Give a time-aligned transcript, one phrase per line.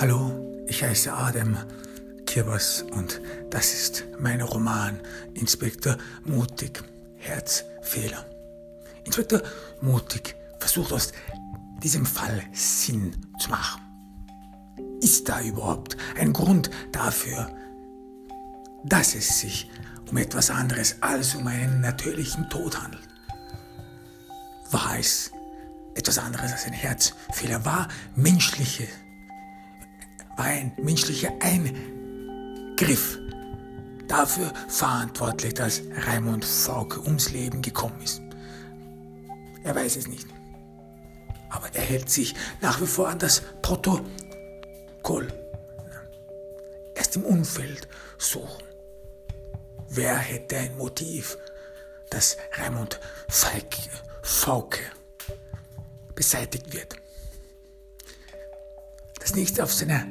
[0.00, 1.58] Hallo, ich heiße Adam
[2.24, 3.20] Kirbers und
[3.50, 4.98] das ist mein Roman
[5.34, 6.82] Inspektor Mutig,
[7.18, 8.24] Herzfehler.
[9.04, 9.42] Inspektor
[9.82, 11.12] Mutig versucht aus
[11.82, 13.82] diesem Fall Sinn zu machen.
[15.02, 17.54] Ist da überhaupt ein Grund dafür,
[18.84, 19.70] dass es sich
[20.10, 23.06] um etwas anderes als um einen natürlichen Tod handelt?
[24.70, 25.30] War es
[25.94, 27.62] etwas anderes als ein Herzfehler?
[27.66, 27.86] War
[28.16, 28.88] menschliche
[30.42, 33.18] ein menschlicher Eingriff
[34.08, 38.20] dafür verantwortlich, dass Raimund Fauke ums Leben gekommen ist.
[39.62, 40.26] Er weiß es nicht.
[41.50, 45.28] Aber er hält sich nach wie vor an das Protokoll.
[46.94, 48.64] Erst im Umfeld suchen.
[49.88, 51.36] Wer hätte ein Motiv,
[52.10, 53.00] dass Raimund
[54.22, 54.80] Fauke
[56.14, 56.96] beseitigt wird?
[59.18, 60.06] Das nächste auf seiner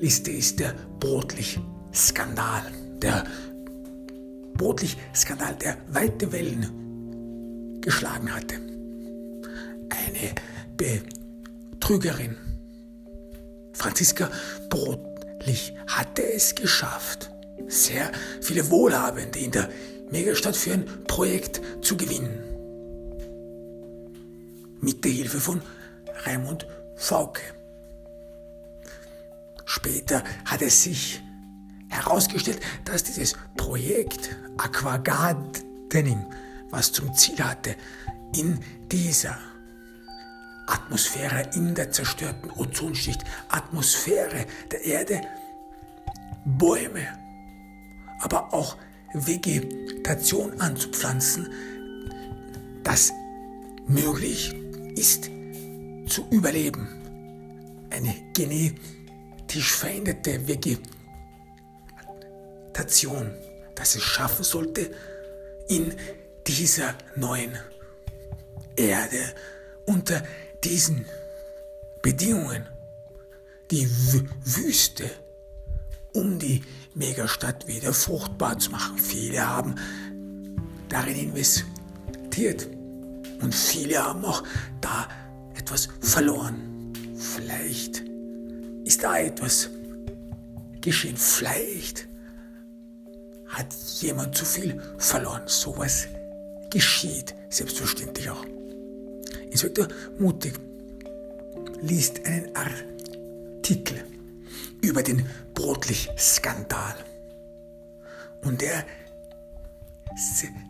[0.00, 2.62] Liste ist der Brotlich-Skandal.
[3.02, 3.24] Der
[4.54, 8.56] Brotlich-Skandal, der weite Wellen geschlagen hatte.
[9.88, 10.34] Eine
[10.76, 12.36] Betrügerin,
[13.72, 14.30] Franziska
[14.68, 17.30] Brotlich, hatte es geschafft,
[17.66, 19.68] sehr viele Wohlhabende in der
[20.10, 22.38] Megastadt für ein Projekt zu gewinnen.
[24.80, 25.60] Mit der Hilfe von
[26.24, 27.57] Raimund Fauke.
[29.68, 31.22] Später hat es sich
[31.90, 36.24] herausgestellt, dass dieses Projekt Aquagardening,
[36.70, 37.76] was zum Ziel hatte,
[38.34, 39.36] in dieser
[40.68, 45.20] Atmosphäre, in der zerstörten Ozonschicht, Atmosphäre der Erde,
[46.46, 47.06] Bäume,
[48.20, 48.78] aber auch
[49.12, 51.46] Vegetation anzupflanzen,
[52.84, 53.12] das
[53.86, 54.54] möglich
[54.94, 55.28] ist
[56.06, 56.88] zu überleben.
[57.90, 58.97] Eine genetische
[59.48, 63.32] genetisch veränderte Vegetation,
[63.74, 64.90] dass es schaffen sollte,
[65.68, 65.94] in
[66.46, 67.56] dieser neuen
[68.76, 69.34] Erde
[69.86, 70.22] unter
[70.62, 71.06] diesen
[72.02, 72.68] Bedingungen
[73.70, 73.88] die
[74.44, 75.10] Wüste
[76.12, 76.62] um die
[76.94, 78.98] Megastadt wieder fruchtbar zu machen.
[78.98, 79.74] Viele haben
[80.88, 82.66] darin investiert
[83.40, 84.42] und viele haben auch
[84.80, 85.06] da
[85.54, 86.92] etwas verloren.
[87.14, 88.07] Vielleicht
[88.88, 89.68] ist da etwas
[90.80, 91.18] geschehen.
[91.18, 92.08] Vielleicht
[93.48, 95.42] hat jemand zu viel verloren.
[95.44, 96.08] Sowas
[96.70, 98.44] geschieht selbstverständlich auch.
[99.50, 99.88] Inspektor
[100.18, 100.54] Mutig
[101.82, 104.02] liest einen Artikel
[104.80, 106.94] über den Brotlich-Skandal.
[108.42, 108.86] Und er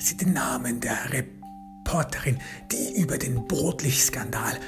[0.00, 2.40] sieht den Namen der Reporterin,
[2.72, 4.58] die über den Brotlich-Skandal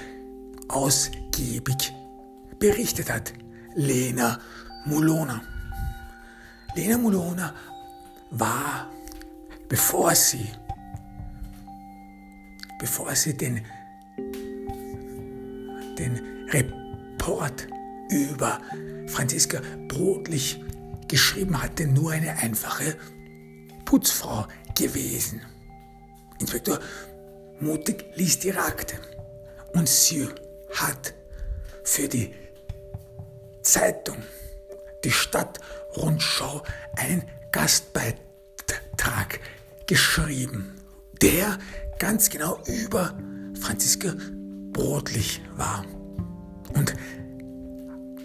[0.68, 1.92] ausgiebig
[2.60, 3.32] berichtet hat.
[3.74, 4.38] Lena
[4.84, 5.42] Mulona.
[6.76, 7.52] Lena Mulona
[8.30, 8.88] war,
[9.68, 10.46] bevor sie,
[12.78, 13.64] bevor sie den,
[15.98, 17.66] den Report
[18.10, 18.60] über
[19.08, 20.62] Franziska Brotlich
[21.08, 22.96] geschrieben hatte, nur eine einfache
[23.84, 25.40] Putzfrau gewesen.
[26.38, 26.78] Inspektor
[27.60, 28.96] Mutig liest ihre Akte
[29.74, 30.26] und sie
[30.74, 31.12] hat
[31.84, 32.32] für die
[33.62, 34.16] Zeitung,
[35.04, 36.62] die Stadtrundschau,
[36.96, 37.22] einen
[37.52, 39.40] Gastbeitrag
[39.86, 40.74] geschrieben,
[41.20, 41.58] der
[41.98, 43.18] ganz genau über
[43.60, 44.14] Franziska
[44.72, 45.84] Brotlich war.
[46.74, 46.94] Und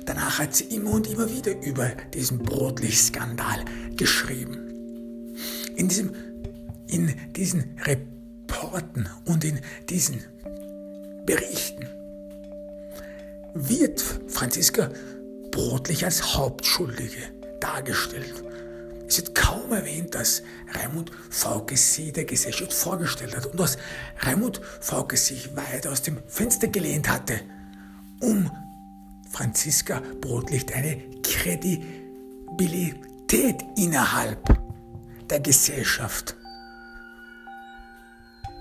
[0.05, 5.33] danach hat sie immer und immer wieder über diesen Brotlich-Skandal geschrieben.
[5.75, 6.13] In, diesem,
[6.87, 9.59] in diesen Reporten und in
[9.89, 10.23] diesen
[11.25, 11.87] Berichten
[13.55, 14.91] wird Franziska
[15.55, 18.43] Brotlich als Hauptschuldige dargestellt.
[19.07, 20.43] Es wird kaum erwähnt, dass
[20.73, 21.11] Raimund
[21.75, 23.77] sie der Gesellschaft vorgestellt hat und dass
[24.19, 27.39] Raimund Fauke sich weit aus dem Fenster gelehnt hatte,
[28.19, 28.51] um
[29.31, 34.43] Franziska Brotlicht eine Kredibilität innerhalb
[35.29, 36.35] der Gesellschaft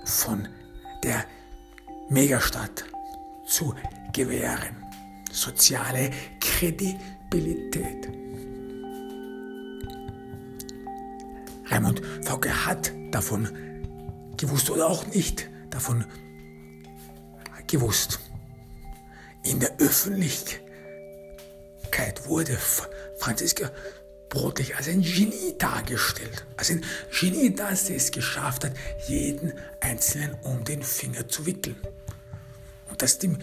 [0.05, 0.47] von
[1.03, 1.25] der
[2.07, 2.85] Megastadt
[3.45, 3.75] zu
[4.13, 4.84] gewähren
[5.35, 8.09] soziale Kredibilität.
[11.67, 13.49] Raimund Fauke hat davon
[14.37, 16.05] gewusst oder auch nicht davon
[17.67, 18.19] gewusst.
[19.43, 20.59] In der Öffentlichkeit
[22.25, 22.57] wurde
[23.17, 23.71] Franziska
[24.29, 26.45] Brotlich als ein Genie dargestellt.
[26.57, 26.83] Als ein
[27.17, 28.73] Genie, das es geschafft hat,
[29.07, 31.77] jeden Einzelnen um den Finger zu wickeln.
[32.89, 33.37] Und dass die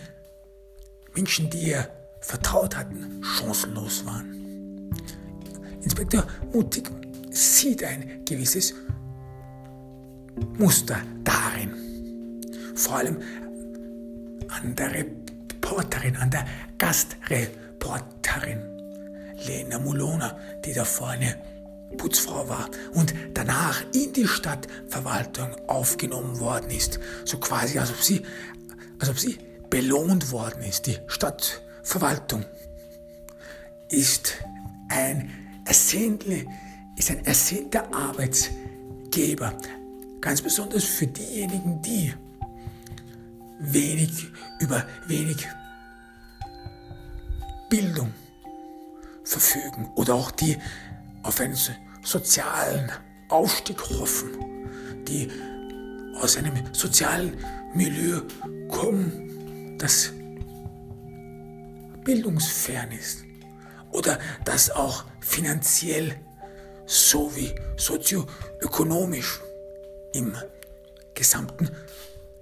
[1.15, 1.89] Menschen, die er
[2.21, 4.91] vertraut hatten, chancenlos waren.
[5.83, 6.91] Inspektor Mutig
[7.31, 8.75] sieht ein gewisses
[10.59, 11.73] Muster darin.
[12.75, 13.19] Vor allem
[14.49, 16.47] an der Reporterin, an der
[16.79, 18.61] Gastreporterin
[19.47, 21.37] Lena Mulona, die da vorne
[21.97, 26.99] Putzfrau war und danach in die Stadtverwaltung aufgenommen worden ist.
[27.25, 28.23] So quasi, als ob sie,
[28.99, 29.39] als ob sie
[29.73, 30.87] belohnt worden ist.
[30.87, 32.45] Die Stadtverwaltung
[33.89, 34.35] ist
[34.91, 35.31] ein
[35.65, 36.45] ersehnte,
[36.95, 39.57] ist ein ersehnter Arbeitsgeber.
[40.21, 42.13] Ganz besonders für diejenigen, die
[43.61, 44.31] wenig
[44.61, 45.49] über wenig
[47.71, 48.13] Bildung
[49.25, 50.59] verfügen oder auch die
[51.23, 51.57] auf einen
[52.03, 52.93] sozialen
[53.31, 54.33] Aufstieg hoffen,
[55.09, 55.31] die
[56.21, 57.39] aus einem sozialen
[57.73, 58.21] Milieu
[58.69, 59.32] kommen,
[59.83, 60.13] das
[62.05, 63.25] bildungsfern ist
[63.91, 66.15] oder das auch finanziell
[66.87, 69.41] sowie sozioökonomisch
[70.13, 70.37] im
[71.15, 71.69] gesamten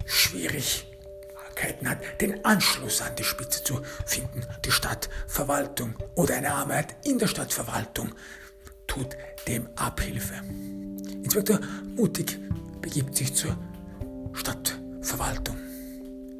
[0.05, 4.45] Schwierigkeiten hat, den Anschluss an die Spitze zu finden.
[4.65, 8.13] Die Stadtverwaltung oder eine Arbeit in der Stadtverwaltung
[8.85, 9.17] tut
[9.47, 10.35] dem Abhilfe.
[11.23, 11.59] Inspektor
[11.95, 12.37] Mutig
[12.81, 13.57] begibt sich zur
[14.33, 15.70] Stadtverwaltung.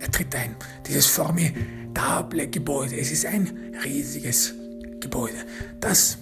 [0.01, 0.55] Er tritt ein.
[0.87, 4.53] Dieses formidable Gebäude, es ist ein riesiges
[4.99, 5.37] Gebäude,
[5.79, 6.17] das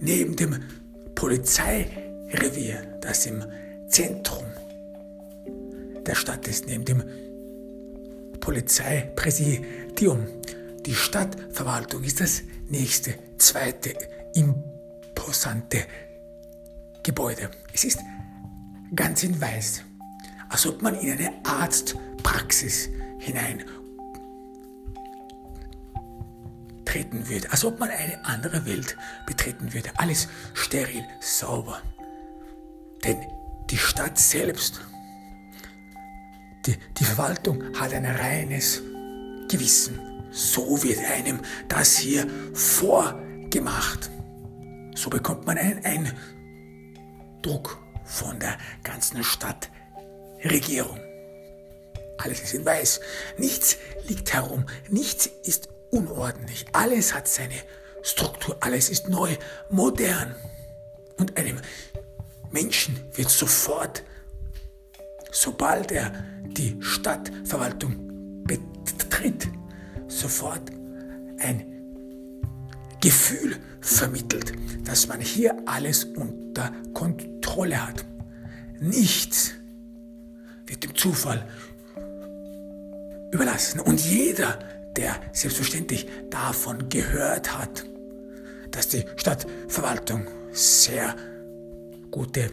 [0.00, 0.62] neben dem
[1.14, 3.42] Polizeirevier, das im
[3.88, 4.44] Zentrum
[6.04, 7.02] der Stadt ist, neben dem
[8.40, 10.26] Polizeipräsidium.
[10.84, 13.94] Die Stadtverwaltung ist das nächste, zweite
[14.34, 15.86] imposante
[17.02, 17.50] Gebäude.
[17.72, 17.98] Es ist
[18.94, 19.82] ganz in weiß,
[20.48, 21.32] als ob man in eine
[22.26, 23.64] Arztpraxis hinein
[26.84, 28.96] treten würde, als ob man eine andere Welt
[29.26, 29.90] betreten würde.
[29.96, 31.82] Alles steril, sauber.
[33.04, 33.18] Denn
[33.70, 34.80] die Stadt selbst,
[36.64, 38.82] die, die Verwaltung hat ein reines
[39.48, 39.98] Gewissen.
[40.30, 44.10] So wird einem das hier vorgemacht.
[44.94, 45.84] So bekommt man einen
[47.44, 51.05] Eindruck von der ganzen Stadtregierung.
[52.18, 53.00] Alles ist in weiß.
[53.38, 53.76] Nichts
[54.08, 54.66] liegt herum.
[54.88, 56.66] Nichts ist unordentlich.
[56.72, 57.54] Alles hat seine
[58.02, 58.56] Struktur.
[58.60, 59.36] Alles ist neu,
[59.70, 60.34] modern.
[61.18, 61.60] Und einem
[62.50, 64.02] Menschen wird sofort,
[65.30, 66.12] sobald er
[66.44, 69.48] die Stadtverwaltung betritt,
[70.08, 70.70] sofort
[71.38, 71.76] ein
[73.00, 74.52] Gefühl vermittelt,
[74.84, 78.04] dass man hier alles unter Kontrolle hat.
[78.80, 79.52] Nichts
[80.66, 81.46] wird dem Zufall
[83.30, 83.80] überlassen.
[83.80, 84.58] Und jeder,
[84.96, 87.84] der selbstverständlich davon gehört hat,
[88.70, 91.14] dass die Stadtverwaltung sehr
[92.10, 92.50] gute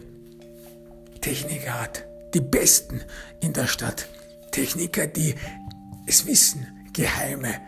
[1.20, 2.04] Techniker hat,
[2.34, 3.00] die besten
[3.40, 4.08] in der Stadt,
[4.50, 5.34] Techniker, die
[6.06, 7.60] es wissen, geheime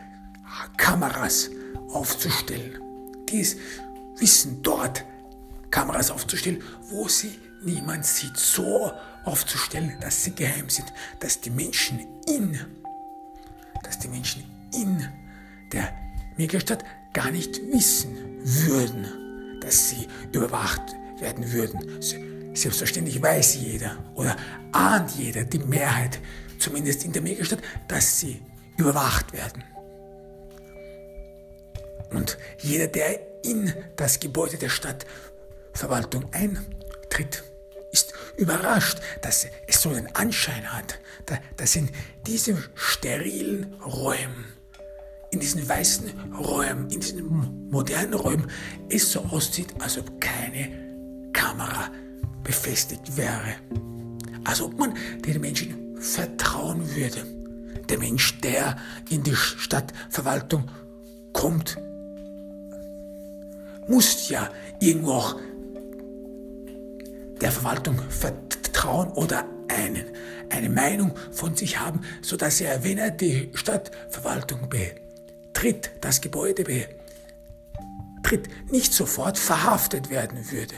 [0.77, 1.51] Kameras
[1.89, 2.81] aufzustellen.
[3.29, 3.57] Dies
[4.19, 5.05] wissen dort
[5.71, 8.93] Kameras aufzustellen, wo sie niemand sieht, so
[9.25, 12.59] aufzustellen, dass sie geheim sind, dass die Menschen in,
[13.87, 15.07] dass die Menschen in
[15.73, 15.93] der
[16.37, 20.83] Megastadt gar nicht wissen würden, dass sie überwacht
[21.19, 22.03] werden würden.
[22.55, 24.37] Selbstverständlich weiß jeder oder
[24.73, 26.19] ahnt jeder, die Mehrheit,
[26.59, 28.43] zumindest in der Megastadt, dass sie
[28.77, 29.65] überwacht werden.
[32.11, 37.45] Und jeder, der in das Gebäude der Stadtverwaltung eintritt,
[38.37, 40.99] überrascht, dass es so einen Anschein hat,
[41.57, 41.91] dass in
[42.27, 44.45] diesen sterilen Räumen,
[45.31, 48.51] in diesen weißen Räumen, in diesen modernen Räumen
[48.89, 51.91] es so aussieht, als ob keine Kamera
[52.43, 53.57] befestigt wäre.
[54.45, 57.27] Als ob man den Menschen vertrauen würde.
[57.89, 58.77] Der Mensch, der
[59.11, 60.69] in die Stadtverwaltung
[61.33, 61.77] kommt,
[63.89, 64.51] muss ja
[64.81, 65.37] irgendwo auch
[67.41, 70.05] der Verwaltung vertrauen oder einen,
[70.51, 78.49] eine Meinung von sich haben, sodass er, wenn er die Stadtverwaltung betritt, das Gebäude betritt,
[78.71, 80.75] nicht sofort verhaftet werden würde.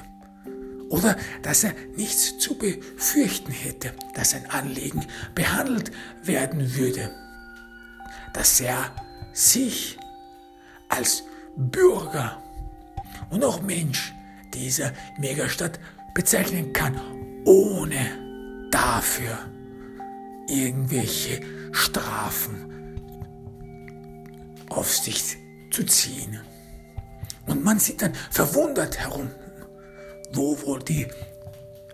[0.91, 7.11] Oder dass er nichts zu befürchten hätte, dass sein Anliegen behandelt werden würde.
[8.33, 8.91] Dass er
[9.33, 9.99] sich
[10.88, 11.25] als
[11.57, 12.43] Bürger
[13.31, 14.15] und auch Mensch
[14.55, 15.79] dieser Megastadt
[16.15, 17.00] bezeichnen kann,
[17.45, 19.38] ohne dafür
[20.49, 21.41] irgendwelche
[21.73, 22.69] Strafen
[24.69, 25.37] auf sich
[25.71, 26.41] zu ziehen.
[27.47, 29.31] Und man sieht dann verwundert herum,
[30.33, 31.07] wo wohl die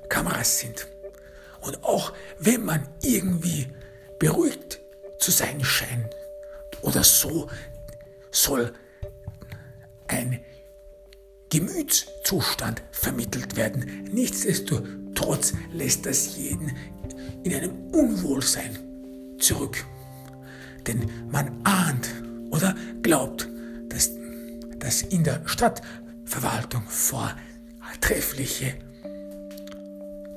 [0.09, 0.87] Kameras sind.
[1.61, 3.69] Und auch wenn man irgendwie
[4.19, 4.81] beruhigt
[5.19, 6.15] zu sein scheint
[6.83, 7.49] oder so,
[8.31, 8.73] soll
[10.09, 10.45] ein
[11.55, 14.09] Gemütszustand vermittelt werden.
[14.13, 16.73] Nichtsdestotrotz lässt das jeden
[17.45, 18.77] in einem Unwohlsein
[19.39, 19.85] zurück.
[20.85, 22.09] Denn man ahnt
[22.51, 23.49] oder glaubt,
[23.89, 24.11] dass,
[24.81, 28.75] dass in der Stadtverwaltung vortreffliche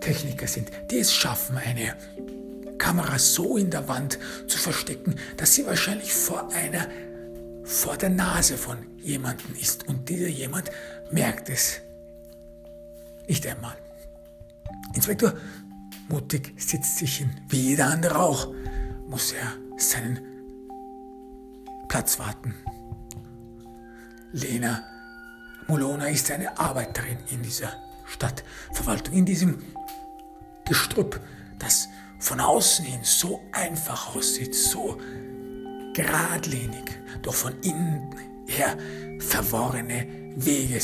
[0.01, 1.95] Techniker sind, die es schaffen, eine
[2.77, 6.87] Kamera so in der Wand zu verstecken, dass sie wahrscheinlich vor einer
[7.67, 10.71] vor der Nase von jemandem ist und dieser jemand
[11.11, 11.81] merkt es
[13.27, 13.75] nicht einmal.
[14.93, 15.33] Inspektor
[16.09, 18.47] Mutig sitzt sich hin, wie jeder andere auch,
[19.07, 20.19] muss er seinen
[21.89, 22.55] Platz warten.
[24.31, 24.83] Lena
[25.67, 27.73] Molona ist eine Arbeiterin in dieser
[28.05, 29.61] Stadtverwaltung, in diesem
[30.65, 31.19] Gestrüpp,
[31.59, 34.97] das von außen hin so einfach aussieht, so
[35.93, 38.15] geradlinig, doch von innen
[38.47, 38.77] her
[39.19, 40.79] verworrene Wege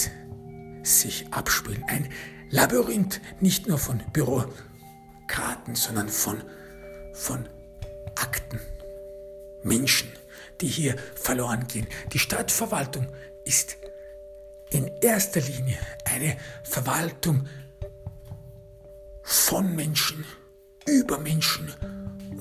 [0.82, 1.84] sich abspielen.
[1.88, 2.10] Ein
[2.50, 6.42] Labyrinth nicht nur von Bürokraten, sondern von,
[7.14, 7.48] von
[8.16, 8.60] Akten,
[9.62, 10.10] Menschen,
[10.60, 11.86] die hier verloren gehen.
[12.12, 13.08] Die Stadtverwaltung
[13.46, 13.78] ist
[14.72, 17.48] in erster Linie eine Verwaltung
[19.22, 20.26] von Menschen,
[20.88, 21.72] über Menschen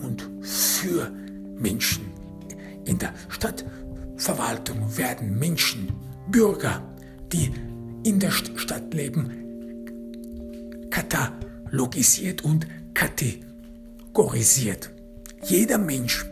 [0.02, 2.10] und für Menschen.
[2.86, 5.92] In der Stadtverwaltung werden Menschen,
[6.28, 6.82] Bürger,
[7.32, 7.52] die
[8.04, 9.30] in der Stadt leben,
[10.90, 14.90] katalogisiert und kategorisiert.
[15.42, 16.26] Jeder Mensch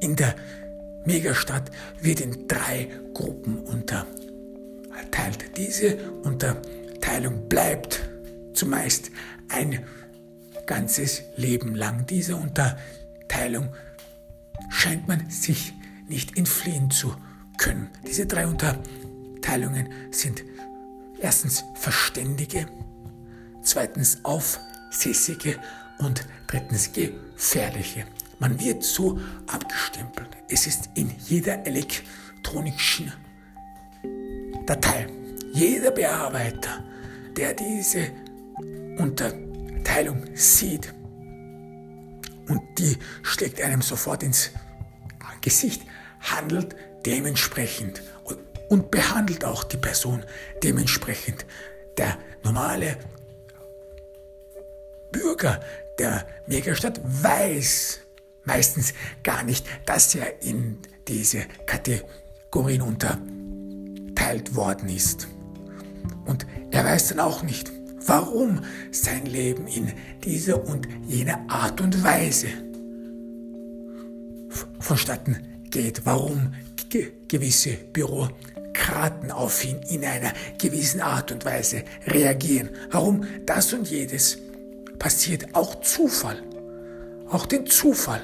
[0.00, 0.36] in der
[1.04, 4.06] Megastadt wird in drei Gruppen unterteilt.
[5.56, 8.08] Diese Unterteilung bleibt
[8.54, 9.10] zumeist
[9.48, 9.84] ein
[10.66, 12.06] ganzes Leben lang.
[12.06, 13.68] Diese Unterteilung
[14.70, 15.72] scheint man sich
[16.08, 17.14] nicht entfliehen zu
[17.58, 17.90] können.
[18.06, 19.05] Diese drei Unterteilungen
[20.10, 20.44] sind
[21.20, 22.66] erstens Verständige,
[23.62, 25.58] zweitens Aufsässige
[25.98, 28.06] und drittens Gefährliche.
[28.38, 30.28] Man wird so abgestempelt.
[30.48, 33.12] Es ist in jeder elektronischen
[34.66, 35.06] Datei.
[35.52, 36.84] Jeder Bearbeiter,
[37.36, 38.10] der diese
[38.98, 40.92] Unterteilung sieht
[42.48, 44.50] und die schlägt einem sofort ins
[45.40, 45.82] Gesicht,
[46.20, 46.74] handelt
[47.06, 48.02] dementsprechend
[48.68, 50.24] und behandelt auch die Person
[50.62, 51.46] dementsprechend.
[51.96, 52.96] Der normale
[55.12, 55.60] Bürger
[55.98, 58.00] der Megastadt weiß
[58.44, 58.92] meistens
[59.22, 65.28] gar nicht, dass er in diese Kategorien unterteilt worden ist.
[66.26, 67.70] Und er weiß dann auch nicht,
[68.06, 69.92] warum sein Leben in
[70.24, 72.48] dieser und jener Art und Weise
[74.78, 75.38] vonstatten
[75.70, 76.54] geht, warum
[77.28, 77.76] gewisse
[78.76, 83.24] Bürokraten auf ihn in einer gewissen Art und Weise reagieren, warum?
[83.44, 84.38] Das und jedes
[84.98, 86.42] passiert, auch Zufall,
[87.30, 88.20] auch den Zufall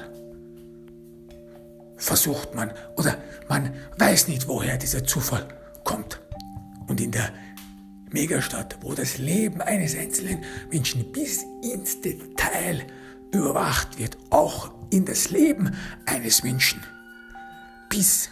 [1.97, 3.17] versucht man oder
[3.47, 5.47] man weiß nicht, woher dieser Zufall
[5.83, 6.19] kommt.
[6.87, 7.31] Und in der
[8.11, 12.85] Megastadt, wo das Leben eines einzelnen Menschen bis ins Detail
[13.31, 15.71] überwacht wird, auch in das Leben
[16.05, 16.83] eines Menschen,
[17.89, 18.29] bis,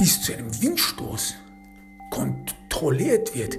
[0.00, 1.34] bis zu einem Windstoß
[2.08, 3.58] kontrolliert wird,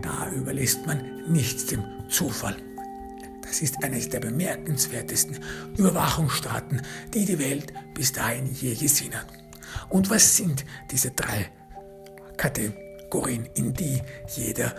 [0.00, 2.56] da überlässt man nichts dem Zufall.
[3.42, 5.38] Das ist eines der bemerkenswertesten
[5.76, 6.80] Überwachungsstaaten,
[7.12, 9.26] die die Welt bis dahin je gesehen hat.
[9.90, 11.50] Und was sind diese drei
[12.38, 14.00] Kategorien, in die
[14.34, 14.74] jeder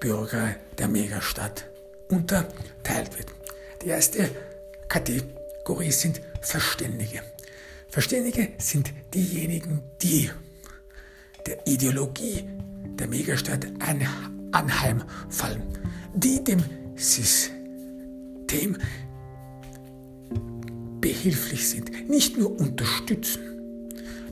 [0.00, 1.66] Bürger der Megastadt
[2.10, 3.28] unterteilt wird?
[3.82, 4.30] Die erste
[4.86, 7.22] Kategorie sind Verständige.
[7.96, 10.28] Verständige sind diejenigen, die
[11.46, 12.44] der Ideologie
[12.98, 13.66] der Megastadt
[14.52, 15.62] anheimfallen,
[16.12, 16.62] die dem
[16.94, 17.56] System
[21.00, 23.40] behilflich sind, nicht nur unterstützen.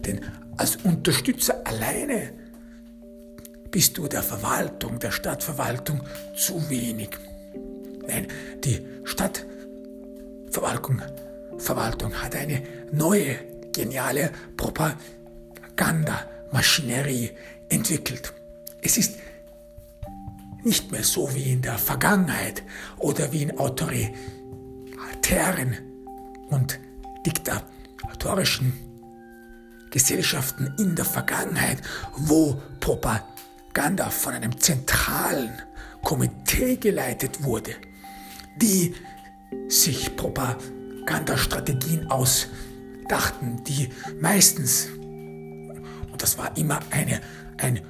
[0.05, 0.21] Denn
[0.59, 2.35] als Unterstützer alleine
[3.71, 6.03] bist du der Verwaltung, der Stadtverwaltung
[6.37, 7.17] zu wenig.
[8.07, 8.27] Nein,
[8.63, 11.01] die Stadtverwaltung
[11.59, 13.37] Verwaltung hat eine neue,
[13.75, 17.33] geniale Propagandamaschinerie
[17.69, 18.33] entwickelt.
[18.81, 19.17] Es ist
[20.63, 22.63] nicht mehr so wie in der Vergangenheit
[22.99, 24.15] oder wie in autoritären
[26.49, 26.79] und
[27.27, 28.73] diktatorischen
[29.91, 31.83] Gesellschaften in der Vergangenheit,
[32.17, 35.53] wo Propaganda von einem zentralen
[36.03, 37.75] Komitee geleitet wurde,
[38.57, 38.95] die
[39.69, 42.11] sich Propagandastrategien
[43.05, 47.21] ausdachten, die meistens, und das war immer eine,
[47.59, 47.81] ein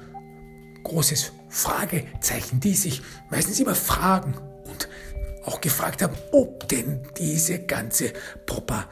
[0.83, 4.89] großes Fragezeichen, die sich meistens immer fragen und
[5.45, 8.11] auch gefragt haben, ob denn diese ganze
[8.45, 8.89] Propaganda,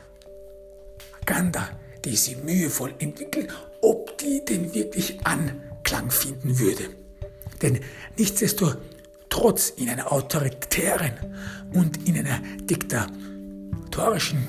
[2.05, 3.47] die sie mühevoll entwickeln,
[3.81, 6.89] ob die denn wirklich Anklang finden würde.
[7.61, 7.79] Denn
[8.17, 11.13] nichtsdestotrotz in einer autoritären
[11.73, 14.47] und in einer diktatorischen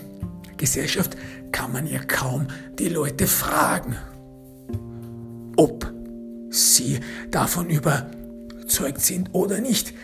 [0.56, 1.16] Gesellschaft
[1.54, 2.48] kann man ja kaum
[2.80, 3.96] die Leute fragen,
[5.56, 5.88] ob
[6.50, 6.98] sie
[7.30, 9.94] davon überzeugt sind oder nicht.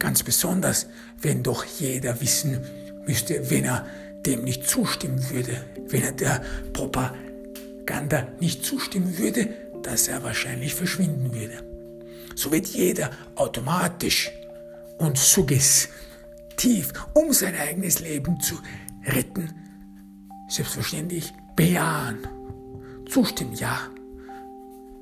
[0.00, 0.88] Ganz besonders,
[1.22, 2.60] wenn doch jeder wissen
[3.06, 3.86] müsste, wenn er
[4.26, 9.48] dem nicht zustimmen würde, wenn er der Propaganda nicht zustimmen würde,
[9.84, 11.62] dass er wahrscheinlich verschwinden würde.
[12.34, 14.32] So wird jeder automatisch
[14.98, 18.56] und suggestiv, um sein eigenes Leben zu
[19.06, 19.54] retten,
[20.48, 22.26] selbstverständlich bejahen,
[23.08, 23.78] zustimmen, ja.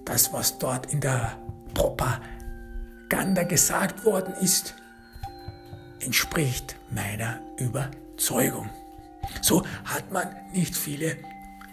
[0.05, 1.39] Das, was dort in der
[1.73, 4.75] Propaganda gesagt worden ist,
[6.01, 8.69] entspricht meiner Überzeugung.
[9.41, 11.17] So hat man nicht viele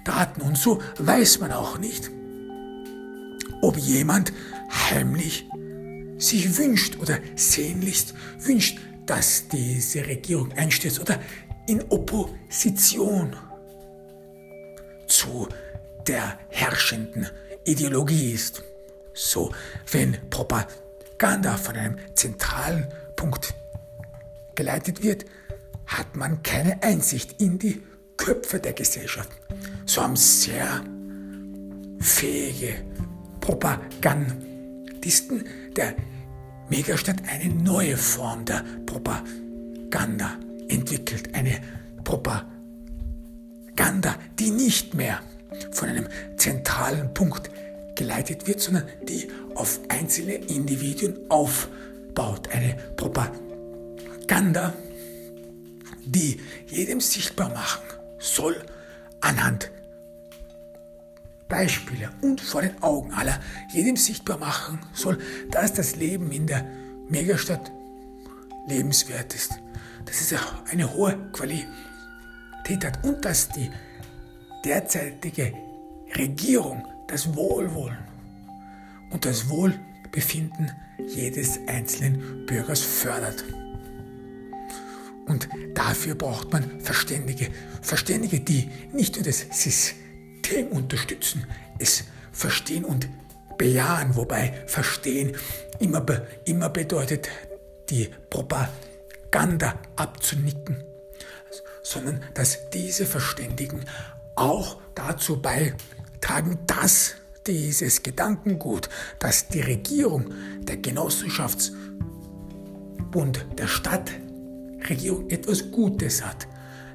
[0.04, 2.10] Daten und so weiß man auch nicht,
[3.62, 4.32] ob jemand
[4.90, 5.48] heimlich
[6.18, 11.20] sich wünscht oder sehnlichst wünscht, dass diese Regierung einstürzt oder
[11.68, 13.36] in Opposition
[15.12, 15.48] zu
[16.08, 17.28] der herrschenden
[17.66, 18.64] Ideologie ist.
[19.14, 19.52] So,
[19.92, 23.54] wenn Propaganda von einem zentralen Punkt
[24.56, 25.26] geleitet wird,
[25.86, 27.84] hat man keine Einsicht in die
[28.18, 29.30] Köpfe der Gesellschaft.
[29.86, 30.82] So haben sehr
[32.00, 32.76] fähige
[33.42, 35.96] Propagandisten der
[36.70, 40.38] Megastadt eine neue Form der Propaganda
[40.70, 41.36] entwickelt.
[41.36, 41.60] Eine
[42.04, 42.61] Propaganda,
[44.40, 45.22] die nicht mehr
[45.72, 46.08] von einem
[46.38, 47.50] zentralen Punkt
[47.96, 52.50] geleitet wird, sondern die auf einzelne Individuen aufbaut.
[52.52, 54.74] Eine Propaganda,
[56.06, 57.82] die jedem sichtbar machen
[58.20, 58.56] soll
[59.20, 59.72] anhand
[61.48, 63.40] Beispiele und vor den Augen aller
[63.74, 65.20] jedem sichtbar machen soll,
[65.52, 66.66] dass das Leben in der
[67.10, 67.72] Megastadt
[68.68, 69.52] lebenswert ist.
[70.06, 70.34] Dass es
[70.72, 71.68] eine hohe Qualität
[72.70, 73.70] hat und dass die
[74.64, 75.54] derzeitige
[76.18, 77.98] Regierung das Wohlwollen
[79.12, 80.72] und das Wohlbefinden
[81.08, 83.44] jedes einzelnen Bürgers fördert.
[85.28, 87.50] Und dafür braucht man Verständige.
[87.82, 91.46] Verständige, die nicht nur das System unterstützen,
[91.80, 93.08] es verstehen und
[93.58, 95.36] bejahen, wobei verstehen
[95.80, 96.06] immer,
[96.46, 97.30] immer bedeutet,
[97.90, 100.84] die Propaganda abzunicken,
[101.92, 103.82] sondern dass diese Verständigen
[104.36, 107.16] auch dazu beitragen, dass
[107.48, 108.88] dieses Gedankengut,
[109.20, 116.48] dass die Regierung, der Genossenschaftsbund, der Stadtregierung etwas Gutes hat,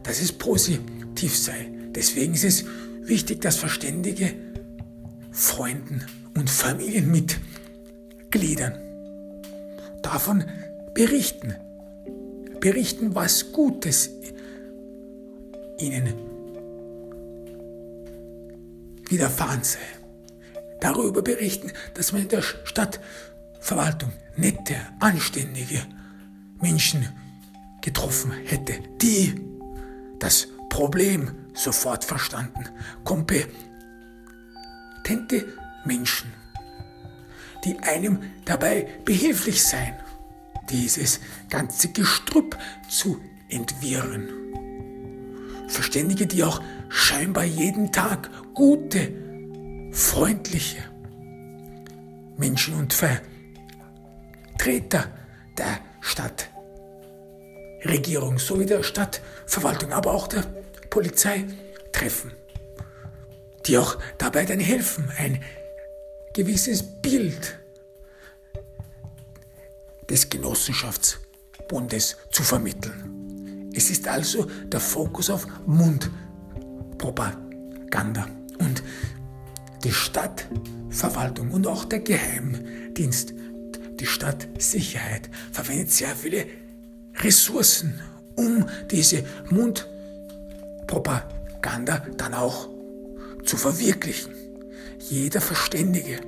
[0.02, 1.70] dass es positiv sei.
[1.90, 2.64] Deswegen ist es
[3.02, 4.34] wichtig, dass Verständige
[5.32, 8.78] Freunden und Familienmitgliedern
[10.02, 10.44] davon
[10.94, 11.56] berichten.
[12.60, 14.10] Berichten, was Gutes
[15.78, 16.14] ihnen
[19.08, 19.78] widerfahren sei.
[20.80, 25.82] Darüber berichten, dass man in der Stadtverwaltung nette, anständige
[26.60, 27.08] Menschen
[27.80, 29.40] getroffen hätte, die
[30.18, 32.68] das Problem sofort verstanden,
[33.04, 33.54] kompetente
[35.84, 36.32] Menschen,
[37.64, 39.94] die einem dabei behilflich seien,
[40.68, 42.58] dieses ganze Gestrüpp
[42.88, 44.45] zu entwirren.
[45.68, 49.12] Verständige, die auch scheinbar jeden Tag gute,
[49.92, 50.78] freundliche
[52.36, 55.06] Menschen und Vertreter
[55.56, 60.42] der Stadtregierung sowie der Stadtverwaltung, aber auch der
[60.90, 61.46] Polizei
[61.92, 62.32] treffen,
[63.66, 65.42] die auch dabei dann helfen, ein
[66.34, 67.58] gewisses Bild
[70.08, 73.15] des Genossenschaftsbundes zu vermitteln.
[73.76, 78.26] Es ist also der Fokus auf Mundpropaganda.
[78.58, 78.82] Und
[79.84, 83.34] die Stadtverwaltung und auch der Geheimdienst,
[84.00, 86.46] die Stadtsicherheit verwendet sehr viele
[87.16, 88.00] Ressourcen,
[88.34, 89.96] um diese Mundpropaganda
[90.86, 92.68] Propaganda dann auch
[93.44, 94.32] zu verwirklichen.
[94.98, 96.20] Jeder Verständige,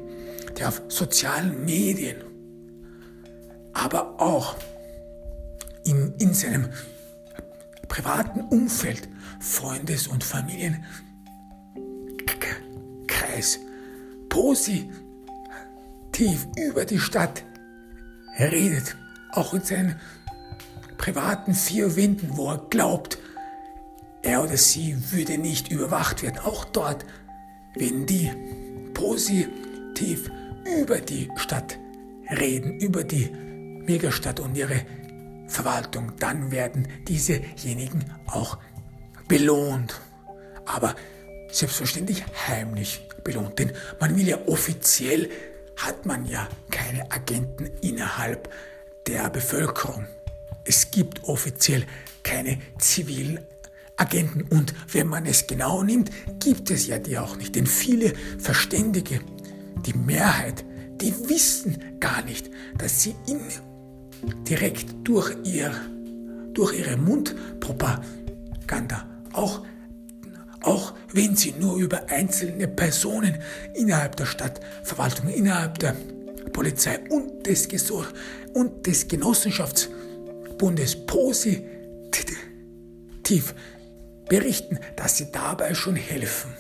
[0.59, 2.17] der auf sozialen Medien,
[3.73, 4.57] aber auch
[5.85, 6.69] in, in seinem
[7.89, 9.09] privaten Umfeld,
[9.41, 10.81] Freundes- und Familienkreis
[14.29, 14.87] positiv
[16.57, 17.45] über die Stadt
[18.39, 18.97] redet,
[19.33, 19.97] auch in seinen
[20.97, 23.19] privaten vier Wänden, wo er glaubt,
[24.23, 26.39] er oder sie würde nicht überwacht werden.
[26.41, 27.05] Auch dort,
[27.75, 28.31] wenn die
[28.95, 30.31] positiv
[30.81, 31.79] über die Stadt
[32.29, 33.31] reden, über die
[33.87, 34.83] Megastadt und ihre
[35.49, 38.59] Verwaltung, dann werden diesejenigen auch
[39.27, 40.01] belohnt.
[40.67, 40.95] Aber
[41.51, 45.31] selbstverständlich heimlich belohnt, denn man will ja offiziell,
[45.77, 48.53] hat man ja keine Agenten innerhalb
[49.07, 50.07] der Bevölkerung.
[50.65, 51.87] Es gibt offiziell
[52.23, 53.41] keine zivilen
[53.97, 54.43] Agenten.
[54.43, 57.55] Und wenn man es genau nimmt, gibt es ja die auch nicht.
[57.55, 59.21] Denn viele Verständige,
[59.87, 60.65] die Mehrheit,
[61.01, 63.41] die wissen gar nicht, dass sie in,
[64.49, 65.71] direkt durch, ihr,
[66.55, 69.65] durch ihre Mundpropaganda, auch,
[70.63, 73.37] auch wenn sie nur über einzelne Personen
[73.75, 75.95] innerhalb der Stadtverwaltung, innerhalb der
[76.53, 77.69] Polizei und des,
[78.55, 81.63] und des Genossenschaftsbundes positiv
[84.29, 86.51] berichten, dass sie dabei schon helfen.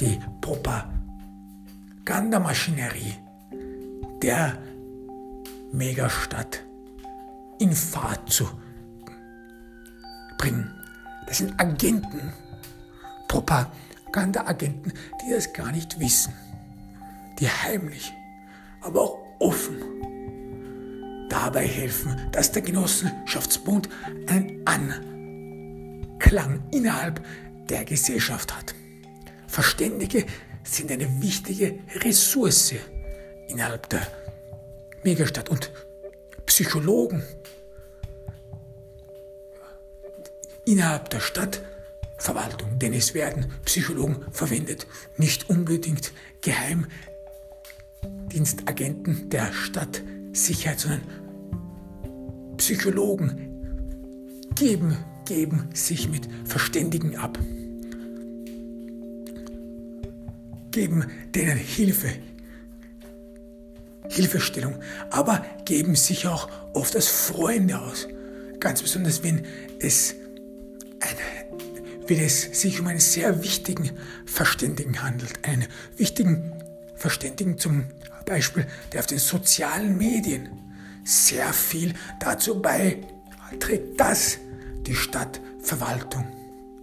[0.00, 3.14] Die Propagandamaschinerie
[4.22, 4.56] der
[5.74, 6.62] Megastadt
[7.58, 8.48] in Fahrt zu
[10.38, 10.72] bringen.
[11.26, 12.32] Das sind Agenten,
[13.26, 16.32] Propagandaagenten, die das gar nicht wissen,
[17.40, 18.12] die heimlich,
[18.82, 19.82] aber auch offen
[21.28, 23.88] dabei helfen, dass der Genossenschaftsbund
[24.28, 24.94] ein An
[26.20, 27.24] Klang innerhalb
[27.68, 28.76] der Gesellschaft hat.
[29.48, 30.24] Verständige
[30.62, 32.74] sind eine wichtige Ressource
[33.48, 34.06] innerhalb der
[35.04, 35.70] Megastadt und
[36.46, 37.22] Psychologen.
[40.64, 44.86] Innerhalb der Stadtverwaltung, denn es werden Psychologen verwendet,
[45.18, 51.02] nicht unbedingt Geheimdienstagenten der Stadtsicherheit, sondern
[52.56, 53.50] Psychologen
[54.54, 57.38] geben geben sich mit Verständigen ab,
[60.70, 62.08] geben denen Hilfe,
[64.08, 64.76] Hilfestellung,
[65.10, 68.08] aber geben sich auch oft als Freunde aus.
[68.60, 69.44] Ganz besonders, wenn
[69.80, 70.14] es,
[71.00, 71.16] ein,
[72.06, 73.90] wenn es sich um einen sehr wichtigen
[74.26, 75.44] Verständigen handelt.
[75.46, 76.52] Einen wichtigen
[76.96, 77.84] Verständigen zum
[78.26, 80.48] Beispiel, der auf den sozialen Medien
[81.04, 84.38] sehr viel dazu beiträgt, dass
[84.86, 86.26] die Stadtverwaltung,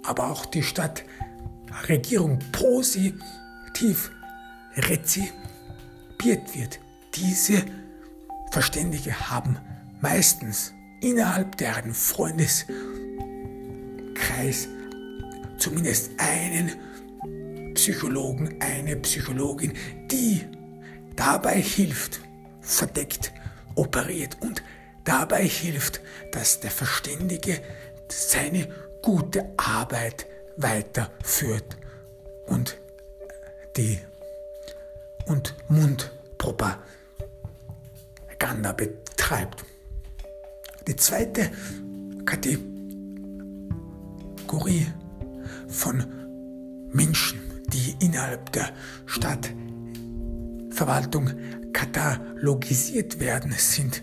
[0.03, 4.11] aber auch die Stadtregierung positiv
[4.75, 5.33] rezipiert
[6.55, 6.79] wird.
[7.15, 7.63] Diese
[8.51, 9.57] Verständige haben
[9.99, 12.69] meistens innerhalb deren Freundeskreis
[15.57, 16.71] zumindest einen
[17.73, 19.73] Psychologen, eine Psychologin,
[20.09, 20.45] die
[21.15, 22.21] dabei hilft,
[22.61, 23.33] verdeckt
[23.75, 24.63] operiert und
[25.03, 25.99] dabei hilft,
[26.31, 27.59] dass der Verständige
[28.07, 28.69] seine
[29.01, 31.77] gute Arbeit weiterführt
[32.45, 32.77] und
[33.75, 33.99] die
[35.25, 36.81] und Mundpropaganda
[38.73, 39.63] betreibt.
[40.87, 41.51] Die zweite
[42.25, 42.65] Kategorie
[45.67, 46.03] von
[46.91, 47.39] Menschen,
[47.71, 48.71] die innerhalb der
[49.05, 51.29] Stadtverwaltung
[51.71, 54.01] katalogisiert werden, sind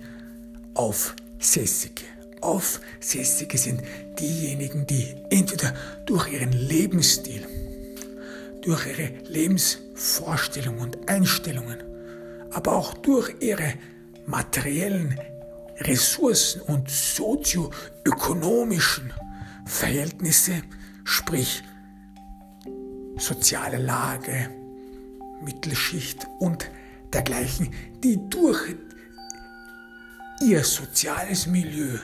[0.74, 2.04] Aufsässige.
[2.40, 3.82] Aufsässige sind
[4.20, 5.74] diejenigen, die entweder
[6.06, 7.44] durch ihren Lebensstil,
[8.62, 11.82] durch ihre Lebensvorstellungen und Einstellungen,
[12.52, 13.74] aber auch durch ihre
[14.28, 15.18] materiellen
[15.80, 19.12] Ressourcen und sozioökonomischen
[19.64, 20.62] Verhältnisse,
[21.04, 21.62] sprich
[23.16, 24.50] soziale Lage,
[25.42, 26.68] Mittelschicht und
[27.12, 27.72] dergleichen,
[28.04, 28.76] die durch
[30.42, 31.98] ihr soziales Milieu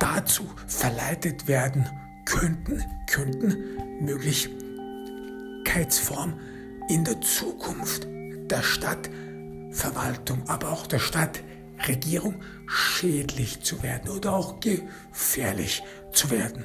[0.00, 1.88] dazu verleitet werden
[2.24, 3.54] könnten, könnten
[4.00, 6.40] Möglichkeitsform
[6.88, 8.09] in der Zukunft
[8.50, 15.82] der Stadtverwaltung, aber auch der Stadtregierung schädlich zu werden oder auch gefährlich
[16.12, 16.64] zu werden.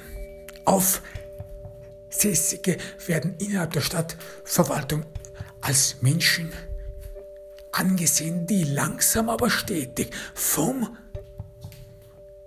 [2.10, 5.04] Aufsässige werden innerhalb der Stadtverwaltung
[5.60, 6.50] als Menschen
[7.72, 10.96] angesehen, die langsam aber stetig vom,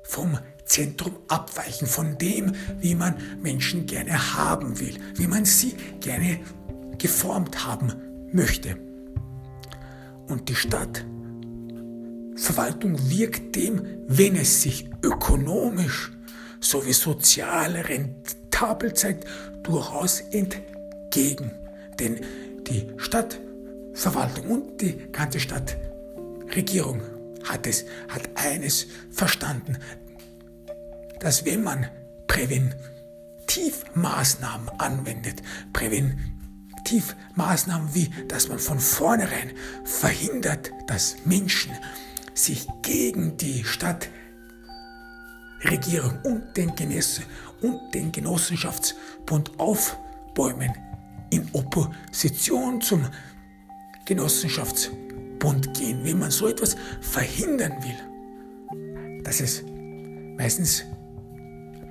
[0.03, 6.39] vom Zentrum abweichen von dem, wie man Menschen gerne haben will, wie man sie gerne
[6.97, 8.88] geformt haben möchte.
[10.29, 16.11] Und die Stadtverwaltung wirkt dem, wenn es sich ökonomisch
[16.61, 19.25] sowie sozial rentabel zeigt,
[19.63, 21.51] durchaus entgegen.
[21.99, 22.21] Denn
[22.67, 27.01] die Stadtverwaltung und die ganze Stadtregierung
[27.43, 29.79] hat es, hat eines verstanden,
[31.19, 31.87] dass wenn man
[32.27, 35.41] Präventivmaßnahmen anwendet,
[35.73, 36.38] Präventivmaßnahmen
[37.93, 39.51] wie, dass man von vornherein
[39.83, 41.71] verhindert, dass Menschen
[42.33, 44.09] sich gegen die Stadtregierung
[46.23, 47.21] und den, Genoss
[47.61, 50.73] und den Genossenschaftsbund aufbäumen,
[51.31, 53.05] in Opposition zum
[54.05, 59.63] Genossenschaftsbund gehen, wenn man so etwas verhindern will, dass es
[60.37, 60.83] meistens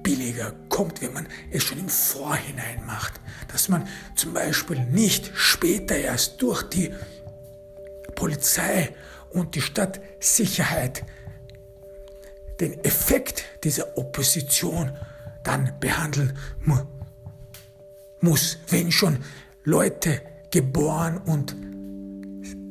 [0.09, 3.21] billiger kommt, wenn man es schon im Vorhinein macht.
[3.53, 6.95] Dass man zum Beispiel nicht später erst durch die
[8.15, 8.95] Polizei
[9.31, 11.05] und die Stadtsicherheit
[12.59, 14.97] den Effekt dieser Opposition
[15.45, 16.79] dann behandeln mu
[18.21, 19.19] muss, wenn schon
[19.65, 21.55] Leute geboren und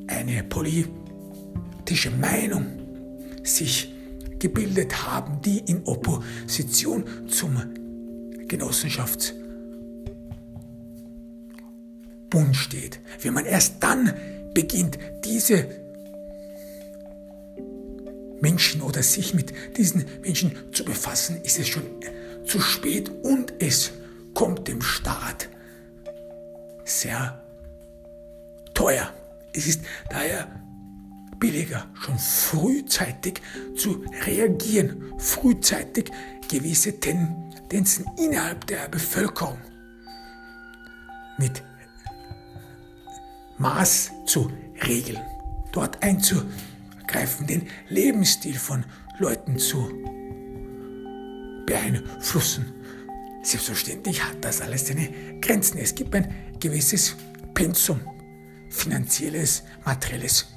[0.08, 2.65] eine politische Meinung
[3.43, 3.93] sich
[4.39, 7.62] gebildet haben, die in Opposition zum
[8.47, 9.36] Genossenschaftsbund
[12.54, 13.00] steht.
[13.21, 14.13] Wenn man erst dann
[14.54, 15.67] beginnt, diese
[18.39, 21.84] Menschen oder sich mit diesen Menschen zu befassen, ist es schon
[22.45, 23.91] zu spät und es
[24.34, 25.50] kommt dem Staat
[26.86, 27.43] sehr
[28.73, 29.12] teuer.
[29.54, 30.47] Es ist daher
[31.39, 33.41] billiger, schon frühzeitig
[33.76, 36.12] zu reagieren, frühzeitig
[36.50, 39.58] gewisse Tendenzen innerhalb der Bevölkerung
[41.38, 41.63] mit
[43.58, 44.52] Maß zu
[44.86, 45.21] regeln,
[45.71, 48.86] dort einzugreifen, den Lebensstil von
[49.19, 49.91] Leuten zu
[51.65, 52.73] beeinflussen.
[53.43, 55.10] Selbstverständlich hat das alles seine
[55.41, 55.78] Grenzen.
[55.78, 57.15] Es gibt ein gewisses
[57.54, 58.00] Pensum,
[58.69, 60.47] finanzielles, materielles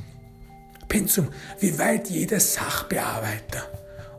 [0.90, 1.28] Pensum,
[1.60, 3.62] wie weit jeder Sachbearbeiter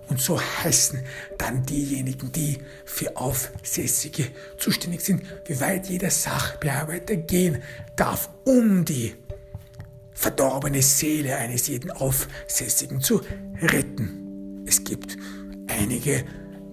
[0.08, 1.02] und so heißen
[1.38, 7.62] dann diejenigen, die für Aufsässige zuständig sind, wie weit jeder Sachbearbeiter gehen
[7.98, 9.14] darf, um die
[10.14, 13.22] verdorbene Seele eines jeden Aufsässigen zu
[13.62, 14.64] retten.
[14.66, 15.18] Es gibt
[15.68, 16.24] einige,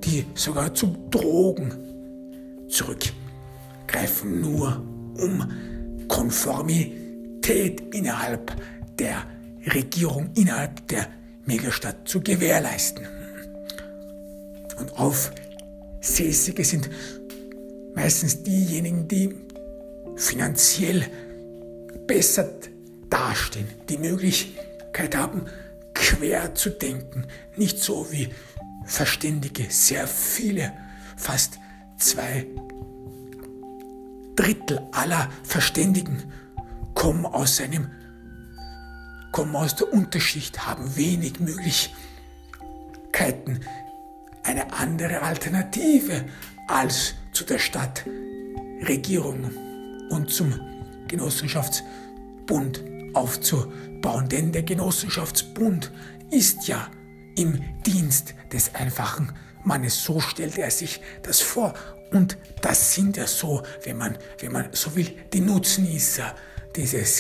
[0.05, 4.81] die sogar zu Drogen zurückgreifen, nur
[5.17, 8.55] um Konformität innerhalb
[8.97, 9.27] der
[9.75, 11.09] Regierung innerhalb der
[11.45, 13.07] Megastadt zu gewährleisten.
[14.79, 16.89] Und Aufsässige sind
[17.95, 19.35] meistens diejenigen, die
[20.17, 21.07] finanziell
[22.07, 22.51] besser
[23.11, 25.47] dastehen, die Möglichkeit haben,
[25.95, 27.27] quer zu denken,
[27.57, 28.29] nicht so wie
[28.85, 30.73] Verständige, sehr viele,
[31.17, 31.59] fast
[31.99, 32.47] zwei
[34.37, 36.23] Drittel aller Verständigen
[36.95, 37.91] kommen aus einem
[39.39, 43.61] kommen aus der Unterschicht, haben wenig Möglichkeiten,
[44.43, 46.25] eine andere Alternative
[46.67, 49.53] als zu der Stadtregierung
[50.11, 50.59] und zum
[51.07, 52.83] Genossenschaftsbund
[53.15, 54.29] aufzubauen.
[54.29, 55.93] Denn der Genossenschaftsbund
[56.33, 56.91] ist ja
[57.37, 60.03] im Dienst des einfachen Mannes.
[60.03, 61.75] So stellt er sich das vor.
[62.11, 66.35] Und das sind ja so, wenn man, wenn man so will, die Nutznießer
[66.75, 67.19] dieses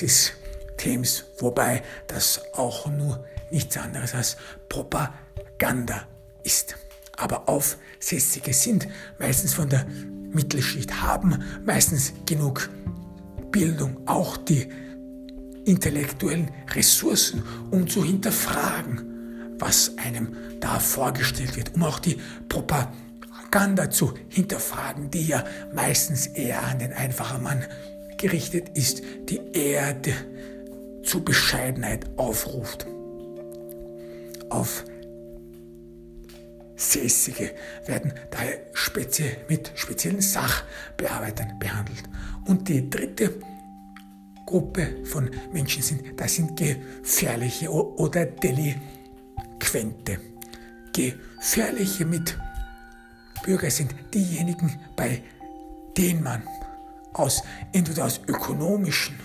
[0.78, 4.36] Themes, wobei das auch nur nichts anderes als
[4.68, 6.06] Propaganda
[6.42, 6.76] ist.
[7.16, 8.88] Aber Aufsässige sind
[9.18, 9.86] meistens von der
[10.32, 12.70] Mittelschicht, haben meistens genug
[13.50, 14.68] Bildung, auch die
[15.64, 24.14] intellektuellen Ressourcen, um zu hinterfragen, was einem da vorgestellt wird, um auch die Propaganda zu
[24.28, 27.64] hinterfragen, die ja meistens eher an den einfachen Mann
[28.16, 30.12] gerichtet ist, die Erde
[31.08, 32.86] zu Bescheidenheit aufruft.
[34.50, 34.84] Auf
[36.76, 37.50] Sässige
[37.86, 42.04] werden daher spezie mit speziellen Sachbearbeitern behandelt.
[42.46, 43.34] Und die dritte
[44.46, 50.20] Gruppe von Menschen sind, das sind gefährliche oder Delinquente.
[50.92, 55.22] Gefährliche Mitbürger sind diejenigen, bei
[55.96, 56.42] denen man
[57.14, 57.42] aus
[57.72, 59.18] entweder aus ökonomischen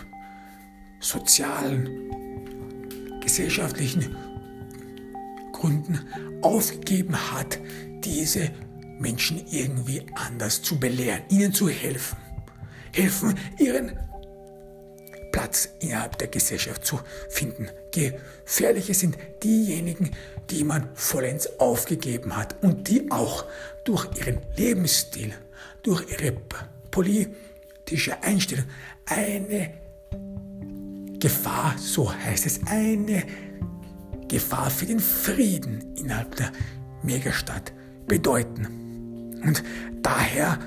[1.04, 2.10] sozialen,
[3.22, 4.16] gesellschaftlichen
[5.52, 6.00] Gründen
[6.42, 7.60] aufgegeben hat,
[8.04, 8.50] diese
[9.00, 12.18] Menschen irgendwie anders zu belehren, ihnen zu helfen.
[12.94, 13.98] Helfen, ihren
[15.32, 17.68] Platz innerhalb der Gesellschaft zu finden.
[17.92, 20.12] Gefährliche sind diejenigen,
[20.50, 23.46] die man vollends aufgegeben hat und die auch
[23.84, 25.34] durch ihren Lebensstil,
[25.82, 26.34] durch ihre
[26.92, 28.66] politische Einstellung
[29.06, 29.83] eine
[31.23, 33.23] Gefahr, so heißt es, eine
[34.27, 36.51] Gefahr für den Frieden innerhalb der
[37.01, 37.71] Megastadt
[38.07, 39.63] bedeuten und
[40.01, 40.59] daher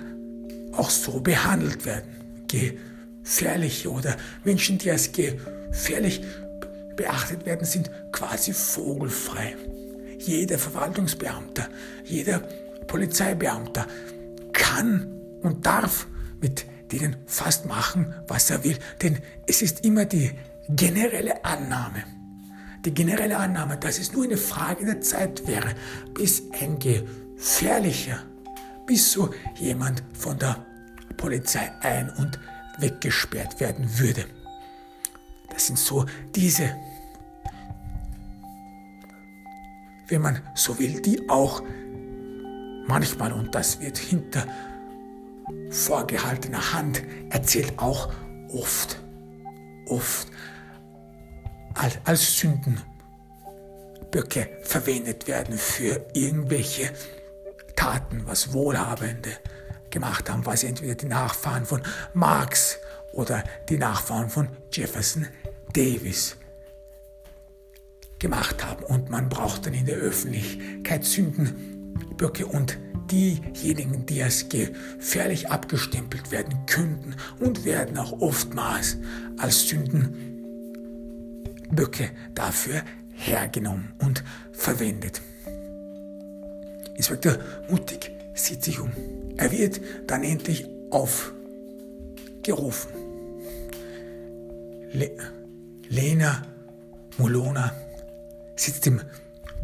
[0.72, 2.08] auch so behandelt werden.
[2.48, 6.22] Gefährliche oder Menschen, die als gefährlich
[6.96, 9.56] beachtet werden, sind quasi vogelfrei.
[10.20, 11.68] Jeder Verwaltungsbeamter,
[12.02, 12.38] jeder
[12.86, 13.86] Polizeibeamter
[14.54, 15.06] kann
[15.42, 16.06] und darf
[16.40, 18.78] mit denen fast machen, was er will.
[19.02, 20.30] Denn es ist immer die
[20.68, 22.04] generelle Annahme,
[22.84, 25.74] die generelle Annahme, dass es nur eine Frage der Zeit wäre,
[26.14, 28.18] bis ein gefährlicher,
[28.86, 30.64] bis so jemand von der
[31.16, 32.38] Polizei ein- und
[32.78, 34.24] weggesperrt werden würde.
[35.50, 36.74] Das sind so diese,
[40.08, 41.62] wenn man so will, die auch
[42.86, 44.46] manchmal, und das wird hinter
[45.70, 48.12] vorgehaltener Hand erzählt, auch
[48.52, 48.98] oft,
[49.86, 50.28] oft
[52.04, 52.84] als, Sündenböcke
[54.62, 56.92] verwendet werden für irgendwelche
[57.74, 59.30] Taten, was Wohlhabende
[59.90, 61.82] gemacht haben, was entweder die Nachfahren von
[62.14, 62.78] Marx
[63.12, 65.26] oder die Nachfahren von Jefferson
[65.72, 66.36] Davis
[68.18, 68.84] gemacht haben.
[68.84, 72.78] Und man braucht dann in der Öffentlichkeit Sündenböcke und
[73.10, 78.96] diejenigen, die als gefährlich abgestempelt werden könnten und werden auch oftmals
[79.38, 85.20] als Sündenböcke dafür hergenommen und verwendet.
[86.94, 87.38] Inspektor
[87.68, 88.90] Mutig sieht sich um.
[89.36, 92.90] Er wird dann endlich aufgerufen.
[94.92, 95.10] Le
[95.88, 96.42] Lena
[97.18, 97.72] Mulona
[98.56, 99.00] sitzt im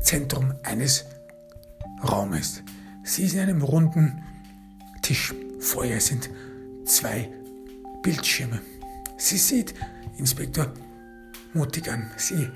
[0.00, 1.04] Zentrum eines
[2.04, 2.62] Raumes.
[3.04, 4.22] Sie ist in einem runden
[5.02, 5.34] Tisch.
[5.60, 6.30] Vor ihr sind
[6.84, 7.28] zwei
[8.02, 8.60] Bildschirme.
[9.16, 9.74] Sie sieht
[10.18, 10.72] Inspektor
[11.52, 12.10] mutig an.
[12.16, 12.48] Sie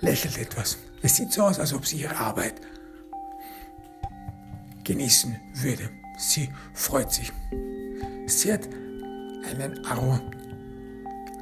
[0.00, 0.78] lächelt etwas.
[1.02, 2.54] Es sieht so aus, als ob sie ihre Arbeit
[4.84, 5.90] genießen würde.
[6.18, 7.32] Sie freut sich.
[8.26, 8.68] Sie hat
[9.48, 9.84] einen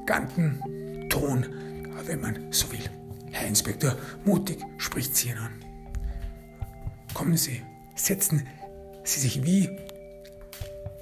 [0.05, 0.61] arroganten
[1.09, 1.47] Ton,
[2.07, 2.89] wenn man so will.
[3.31, 5.53] Herr Inspektor, mutig spricht sie ihn an.
[7.15, 7.63] Kommen Sie,
[7.95, 8.47] setzen
[9.05, 9.79] Sie sich wie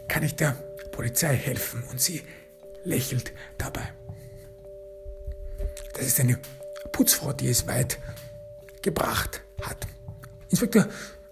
[0.09, 0.53] kann ich der
[0.91, 1.83] Polizei helfen?
[1.91, 2.23] Und sie
[2.85, 3.93] lächelt dabei.
[5.95, 6.39] Das ist eine
[6.93, 7.99] Putzfrau, die es weit
[8.83, 9.87] gebracht hat.
[10.49, 10.89] Inspektor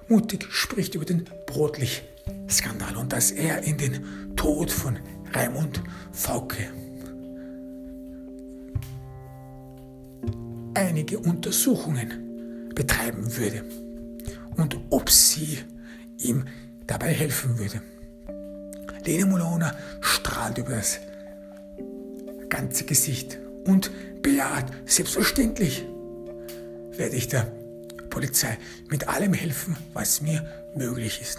[0.09, 4.99] Mutig spricht über den Brotlich-Skandal und dass er in den Tod von
[5.33, 6.69] Raimund Fauke
[10.75, 13.65] einige Untersuchungen betreiben würde
[14.59, 15.59] und ob sie
[16.19, 16.45] ihm
[16.87, 17.81] dabei helfen würde.
[19.05, 20.99] Lena Mulona strahlt über das
[22.51, 23.91] ganze Gesicht und
[24.21, 25.87] bejaht, selbstverständlich
[26.91, 27.53] werde ich der
[28.11, 28.59] Polizei
[28.91, 30.45] mit allem helfen, was mir
[30.75, 31.39] möglich ist.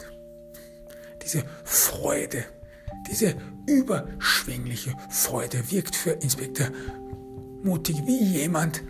[1.23, 2.45] Diese Freude,
[3.11, 3.35] diese
[3.67, 6.67] überschwängliche Freude wirkt für Inspektor
[7.61, 8.81] Mutig wie jemand,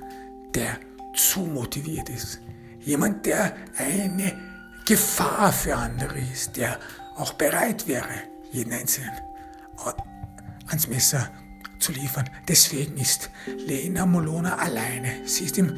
[0.53, 0.77] der
[1.15, 2.39] zu motiviert ist.
[2.81, 4.37] Jemand, der eine
[4.85, 6.79] Gefahr für andere ist, der
[7.15, 8.09] auch bereit wäre,
[8.51, 9.11] jeden Einzelnen
[10.67, 11.29] ans Messer
[11.79, 12.29] zu liefern.
[12.47, 15.27] Deswegen ist Lena Molona alleine.
[15.27, 15.75] Sie ist im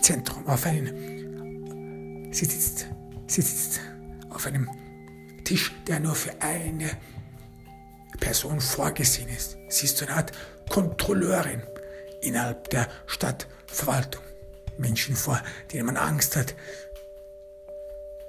[0.00, 2.86] Zentrum auf einem, sie sitzt,
[3.26, 3.80] sie sitzt
[4.30, 4.68] auf einem
[5.44, 6.90] Tisch, der nur für eine
[8.20, 9.56] Person vorgesehen ist.
[9.68, 10.32] Sie ist so eine Art
[10.68, 11.62] Kontrolleurin
[12.20, 14.22] innerhalb der Stadtverwaltung.
[14.78, 16.54] Menschen, vor denen man Angst hat,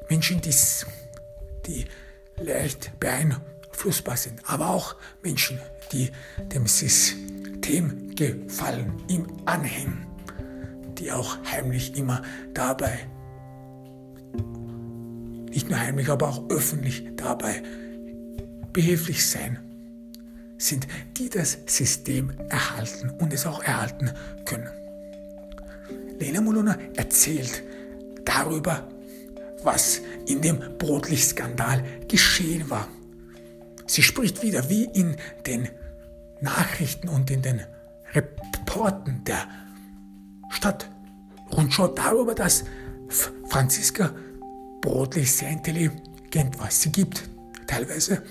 [0.09, 0.53] Menschen, die,
[1.65, 1.85] die
[2.41, 5.59] leicht beeinflussbar sind, aber auch Menschen,
[5.91, 10.07] die dem System gefallen, ihm anhängen,
[10.97, 12.23] die auch heimlich immer
[12.53, 13.07] dabei,
[15.49, 17.61] nicht nur heimlich, aber auch öffentlich dabei
[18.73, 19.59] behilflich sein,
[20.57, 20.87] sind,
[21.17, 24.11] die das System erhalten und es auch erhalten
[24.45, 24.69] können.
[26.19, 27.63] Lena Molona erzählt
[28.25, 28.87] darüber,
[29.63, 32.87] was in dem Brotlichtskandal geschehen war.
[33.87, 35.15] Sie spricht wieder wie in
[35.45, 35.69] den
[36.41, 37.61] Nachrichten und in den
[38.13, 39.47] Reporten der
[40.49, 42.65] Stadtrundschau darüber, dass
[43.47, 44.13] Franziska
[44.81, 46.71] Brodlich sehr intelligent war.
[46.71, 47.29] Sie gibt
[47.67, 48.23] teilweise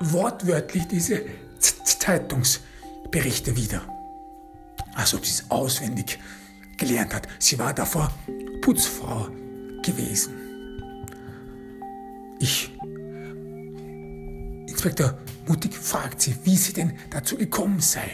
[0.00, 1.22] wortwörtlich diese
[1.58, 3.82] Zeitungsberichte wieder.
[4.94, 6.18] Als ob sie es auswendig
[6.80, 7.28] gelernt hat.
[7.38, 8.10] Sie war davor
[8.62, 9.28] Putzfrau
[9.82, 10.34] gewesen.
[12.40, 12.72] Ich,
[14.66, 18.10] Inspektor Mutig, fragt sie, wie sie denn dazu gekommen sei.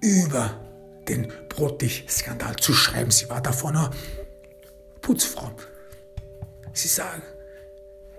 [0.00, 0.60] Über
[1.08, 3.10] den Brotig-Skandal zu schreiben.
[3.10, 3.90] Sie war davor nur
[5.00, 5.52] Putzfrau.
[6.72, 7.22] Sie sagen,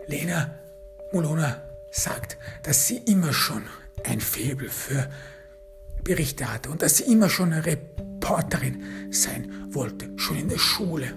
[0.07, 0.53] Lena
[1.11, 3.63] Molona sagt, dass sie immer schon
[4.03, 5.09] ein Faible für
[6.09, 8.81] Berichte hatte und dass sie immer schon eine Reporterin
[9.11, 11.13] sein wollte, schon in der Schule.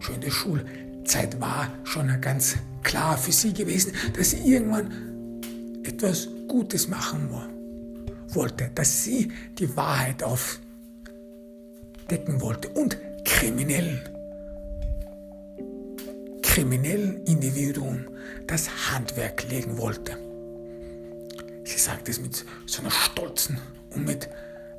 [0.00, 4.90] Schon in der Schulzeit war schon ganz klar für sie gewesen, dass sie irgendwann
[5.84, 7.30] etwas Gutes machen
[8.30, 10.58] wollte, dass sie die Wahrheit aufdecken
[12.40, 14.00] wollte und kriminellen
[16.42, 18.04] kriminellen Individuum
[18.48, 20.18] das Handwerk legen wollte.
[21.62, 23.60] Sie sagt es mit so einer stolzen
[23.90, 24.28] und mit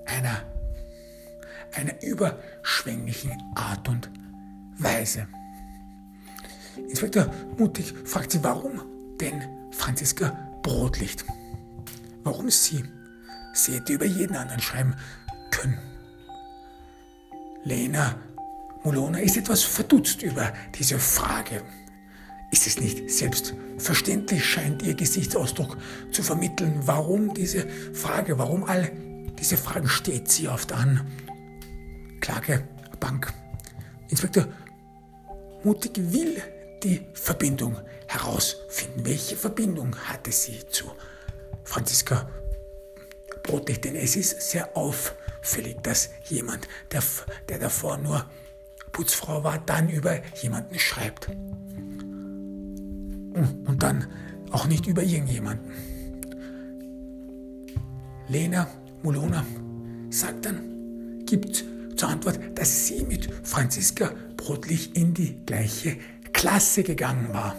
[0.06, 0.44] einer,
[1.76, 4.10] einer überschwänglichen Art und
[4.78, 5.28] Weise.
[6.90, 8.82] Inspektor Mutig fragt sie, warum
[9.20, 9.42] denn
[9.72, 11.26] Franziska Brotlicht?
[12.24, 12.84] Warum sie?
[13.54, 14.96] Sie hätte über jeden anderen schreiben
[15.52, 15.78] können.
[17.64, 18.16] Lena
[18.84, 21.64] Mulona ist etwas verdutzt über diese Frage.
[22.52, 25.78] Ist es nicht selbstverständlich, scheint ihr Gesichtsausdruck
[26.12, 28.92] zu vermitteln, warum diese Frage, warum all
[29.40, 30.78] diese Fragen steht sie auf der
[32.22, 33.32] Anklagebank.
[34.10, 34.48] Inspektor
[35.64, 36.42] Mutig will
[36.84, 37.78] die Verbindung
[38.08, 39.06] herausfinden.
[39.06, 40.86] Welche Verbindung hatte sie zu
[41.64, 42.30] Franziska
[43.44, 43.82] Brotlich?
[43.82, 47.04] Denn es ist sehr auffällig, dass jemand, der,
[47.50, 48.26] der davor nur
[48.94, 51.28] Putzfrau war, dann über jemanden schreibt.
[53.66, 54.06] Und dann
[54.52, 55.72] auch nicht über irgendjemanden.
[58.28, 58.68] Lena
[59.04, 59.46] Mulona
[60.10, 61.66] sagt dann, gibt
[61.96, 65.98] zur Antwort, dass sie mit Franziska Brotlich in die gleiche
[66.34, 67.56] Klasse gegangen war.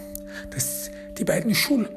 [0.49, 1.89] Dass die beiden Schulkollegen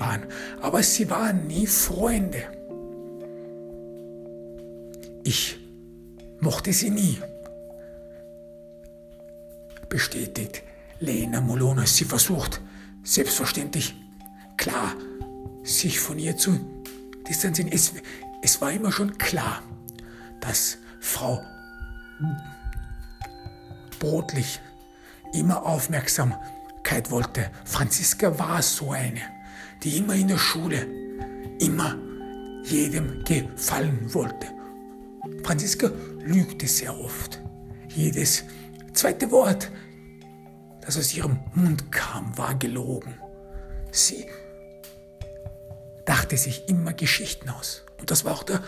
[0.00, 0.22] waren.
[0.60, 2.44] Aber sie waren nie Freunde.
[5.24, 5.58] Ich
[6.40, 7.18] mochte sie nie.
[9.88, 10.62] Bestätigt
[11.02, 11.84] Lena Molona.
[11.84, 12.60] Sie versucht,
[13.02, 13.94] selbstverständlich,
[14.56, 14.94] klar,
[15.64, 16.58] sich von ihr zu
[17.28, 17.70] distanzieren.
[17.72, 17.92] Es,
[18.42, 19.62] es war immer schon klar,
[20.40, 21.42] dass Frau
[23.98, 24.60] Brotlich
[25.32, 27.50] immer Aufmerksamkeit wollte.
[27.64, 29.20] Franziska war so eine,
[29.82, 30.86] die immer in der Schule,
[31.58, 31.96] immer
[32.64, 34.46] jedem gefallen wollte.
[35.42, 35.90] Franziska
[36.20, 37.40] lügte sehr oft.
[37.88, 38.44] Jedes
[38.92, 39.70] zweite Wort,
[40.84, 43.14] das aus ihrem Mund kam, war gelogen.
[43.90, 44.26] Sie
[46.04, 47.82] dachte sich immer Geschichten aus.
[47.98, 48.62] Und das war auch der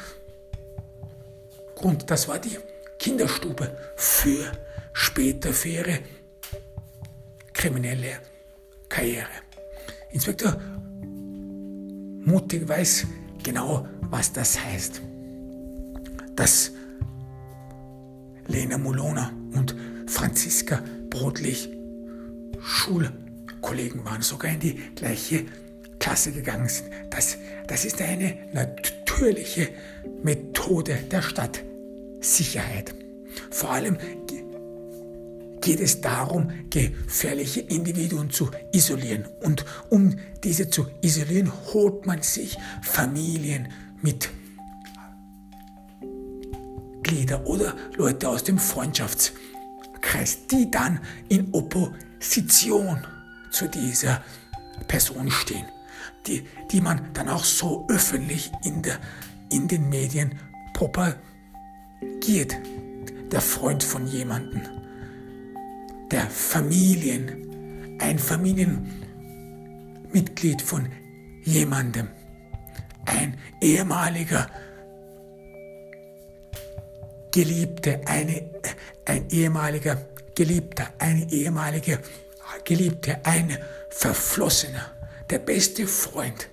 [1.74, 2.56] Grund, das war die
[2.98, 4.52] Kinderstube für
[4.92, 5.98] später für ihre
[7.52, 8.18] kriminelle
[8.88, 9.28] Karriere.
[10.10, 10.56] Inspektor
[12.26, 13.06] Mutig weiß
[13.42, 15.02] genau, was das heißt
[16.36, 16.72] dass
[18.46, 19.74] Lena Mulona und
[20.06, 21.70] Franziska Brotlich
[22.62, 25.44] Schulkollegen waren, sogar in die gleiche
[25.98, 26.90] Klasse gegangen sind.
[27.10, 29.68] Das, das ist eine natürliche
[30.22, 32.94] Methode der Stadtsicherheit.
[33.50, 33.96] Vor allem
[35.60, 39.24] geht es darum, gefährliche Individuen zu isolieren.
[39.40, 43.68] Und um diese zu isolieren, holt man sich Familien
[44.02, 44.28] mit
[47.04, 52.13] Mitglieder oder Leute aus dem Freundschaftskreis, die dann in Opposition
[53.50, 54.22] zu dieser
[54.88, 55.66] Person stehen,
[56.26, 58.98] die, die man dann auch so öffentlich in, der,
[59.50, 60.34] in den Medien
[60.72, 62.56] propagiert.
[63.30, 64.60] Der Freund von jemandem,
[66.10, 70.88] der Familien, ein Familienmitglied von
[71.42, 72.08] jemandem,
[73.06, 74.48] ein ehemaliger
[77.32, 78.50] Geliebte, eine,
[79.06, 79.96] ein ehemaliger
[80.34, 82.00] Geliebter, eine ehemalige
[82.64, 83.56] Geliebte, ein
[83.88, 84.90] Verflossener,
[85.30, 86.48] der beste Freund.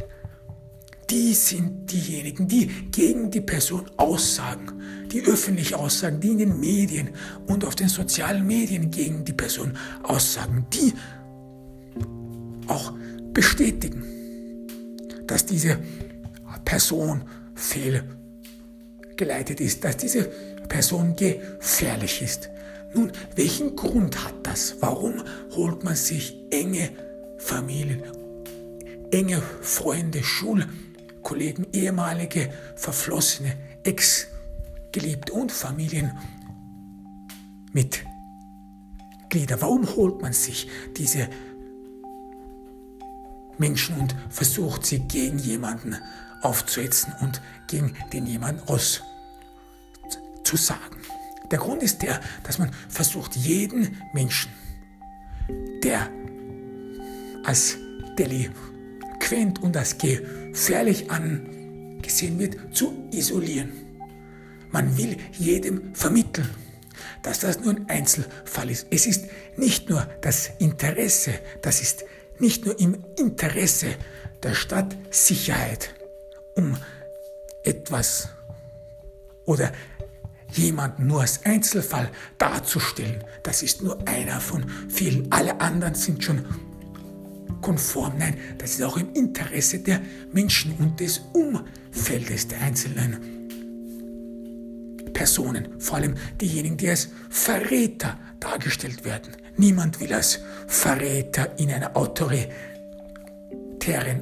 [1.10, 7.10] Die sind diejenigen, die gegen die Person aussagen, die öffentlich aussagen, die in den Medien
[7.48, 10.94] und auf den sozialen Medien gegen die Person aussagen, die
[12.68, 12.94] auch
[13.34, 14.06] bestätigen,
[15.28, 15.80] dass diese
[16.64, 17.24] Person
[17.56, 18.04] fehl
[19.18, 20.24] geleitet ist, dass diese
[20.70, 22.50] Person gefährlich ist.
[22.94, 24.76] Nun, welchen Grund hat das?
[24.82, 25.24] Warum
[25.56, 26.89] holt man sich enge
[27.38, 28.04] Familien,
[29.12, 36.12] enge Freunde, Schulkollegen, ehemalige, verflossene, Ex-Geliebte und Familien
[37.72, 38.04] mit
[39.30, 39.62] Glieder?
[39.62, 40.68] Warum holt man sich
[40.98, 41.30] diese
[43.58, 45.96] Menschen und versucht sie gegen jemanden
[46.42, 51.01] aufzuhetzen und gegen den jemanden auszusagen?
[51.52, 54.52] Der Grund ist der, dass man versucht, jeden Menschen,
[55.84, 56.10] der
[57.43, 57.78] als
[58.18, 63.72] delinquent und als gefährlich angesehen wird, zu isolieren.
[64.72, 66.49] Man will jedem vermitteln,
[67.24, 68.88] dass das nur ein Einzelfall ist.
[68.89, 69.26] Es ist
[69.58, 72.06] nicht nur das Interesse, das ist
[72.39, 73.88] nicht nur im Interesse
[74.41, 75.93] der Stadtsicherheit,
[76.56, 76.78] um
[77.64, 78.30] etwas
[79.45, 79.72] oder
[80.54, 83.24] jemanden nur als Einzelfall darzustellen.
[83.43, 85.32] Das ist nur einer von vielen.
[85.32, 86.45] Alle anderen sind schon
[87.62, 88.14] konform.
[88.18, 93.47] Nein, das ist auch im Interesse der Menschen und des Umfeldes der einzelnen
[95.14, 95.80] Personen.
[95.80, 99.34] Vor allem diejenigen, die als Verräter dargestellt werden.
[99.58, 102.52] Niemand will als Verräter in einer autoritären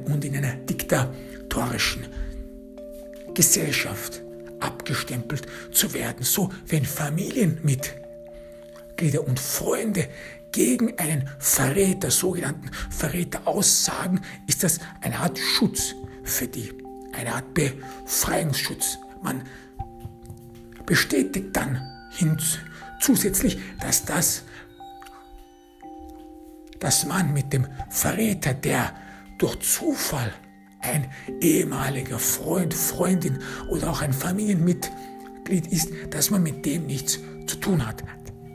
[0.06, 2.06] und in einer diktatorischen
[3.32, 4.22] Gesellschaft
[4.60, 6.24] abgestempelt zu werden.
[6.24, 10.08] So, wenn Familienmitglieder und Freunde
[10.52, 15.94] gegen einen Verräter, sogenannten Verräter aussagen, ist das eine Art Schutz
[16.24, 16.74] für die,
[17.12, 18.98] eine Art Befreiungsschutz.
[19.22, 19.42] Man
[20.86, 21.80] bestätigt dann
[22.10, 22.36] hin,
[23.00, 24.42] zusätzlich, dass das,
[26.78, 28.94] dass man mit dem Verräter, der
[29.38, 30.32] durch Zufall
[30.80, 31.10] ein
[31.40, 37.86] ehemaliger Freund, Freundin oder auch ein Familienmitglied ist, dass man mit dem nichts zu tun
[37.86, 38.02] hat,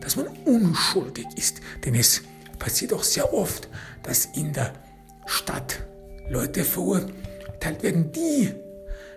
[0.01, 1.61] dass man unschuldig ist.
[1.83, 2.21] Denn es
[2.59, 3.69] passiert auch sehr oft,
[4.03, 4.73] dass in der
[5.25, 5.83] Stadt
[6.29, 8.53] Leute verurteilt werden, die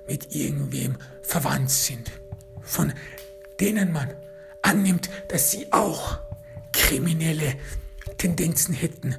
[0.06, 2.11] mit irgendwem verwandt sind,
[2.62, 2.92] von
[3.61, 4.11] denen man
[4.62, 6.18] annimmt, dass sie auch
[6.72, 7.54] kriminelle
[8.16, 9.14] Tendenzen hätten,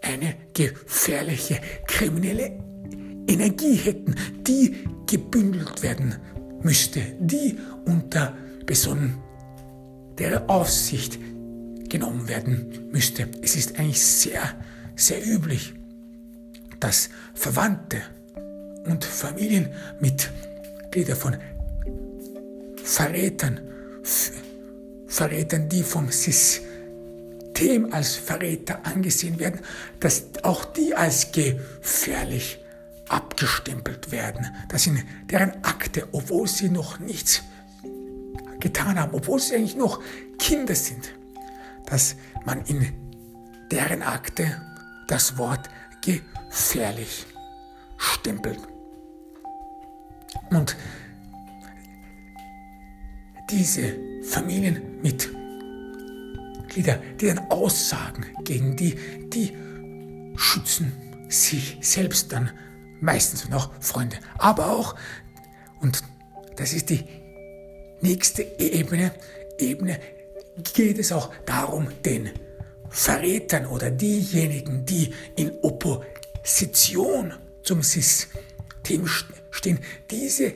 [0.00, 2.65] eine gefährliche kriminelle
[3.26, 4.14] Energie hätten,
[4.46, 6.14] die gebündelt werden
[6.62, 11.18] müsste, die unter besonderer Aufsicht
[11.88, 13.28] genommen werden müsste.
[13.42, 14.42] Es ist eigentlich sehr,
[14.96, 15.74] sehr üblich,
[16.80, 17.98] dass Verwandte
[18.84, 21.36] und Familienmitglieder von
[22.82, 23.60] Verrätern,
[25.06, 29.60] Verrätern, die vom System als Verräter angesehen werden,
[30.00, 32.60] dass auch die als gefährlich
[33.08, 34.46] abgestempelt werden.
[34.68, 37.42] Das sind deren Akte, obwohl sie noch nichts
[38.60, 40.00] getan haben, obwohl sie eigentlich noch
[40.38, 41.14] Kinder sind,
[41.86, 42.92] dass man in
[43.70, 44.60] deren Akte
[45.08, 45.68] das Wort
[46.00, 47.26] gefährlich
[47.96, 48.58] stempelt.
[50.50, 50.76] Und
[53.50, 58.96] diese Familienmitglieder, die dann aussagen gegen die,
[59.28, 59.56] die
[60.36, 60.92] schützen
[61.28, 62.50] sich selbst dann
[63.00, 64.16] meistens noch Freunde.
[64.38, 64.94] Aber auch,
[65.80, 66.02] und
[66.56, 67.04] das ist die
[68.00, 69.12] nächste Ebene,
[69.58, 69.98] Ebene
[70.74, 72.30] geht es auch darum, den
[72.88, 79.06] Verrätern oder diejenigen, die in Opposition zum System
[79.50, 79.78] stehen,
[80.10, 80.54] diese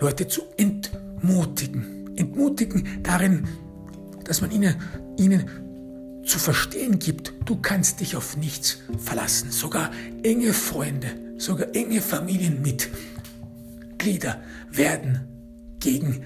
[0.00, 2.16] Leute zu entmutigen.
[2.16, 3.46] Entmutigen darin,
[4.24, 4.80] dass man ihnen,
[5.18, 9.50] ihnen zu verstehen gibt, du kannst dich auf nichts verlassen.
[9.50, 9.90] Sogar
[10.22, 11.08] enge Freunde,
[11.38, 15.28] sogar enge Familienmitglieder werden
[15.80, 16.22] gegen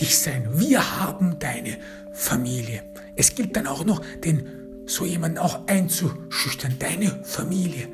[0.00, 0.48] dich sein.
[0.54, 1.76] Wir haben deine
[2.12, 2.82] Familie.
[3.16, 4.46] Es gilt dann auch noch, den
[4.86, 6.76] so jemanden auch einzuschüchtern.
[6.78, 7.88] Deine Familie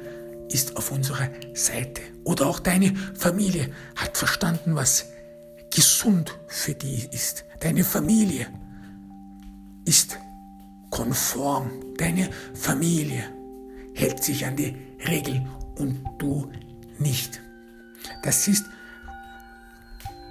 [0.49, 2.03] ist auf unserer Seite.
[2.25, 5.07] Oder auch deine Familie hat verstanden, was
[5.75, 7.45] gesund für die ist.
[7.61, 8.47] Deine Familie
[9.85, 10.19] ist
[10.91, 11.71] konform.
[11.99, 13.25] Deine Familie
[13.95, 14.77] hält sich an die
[15.07, 16.51] Regeln und du
[16.99, 17.41] nicht.
[18.23, 18.67] Das ist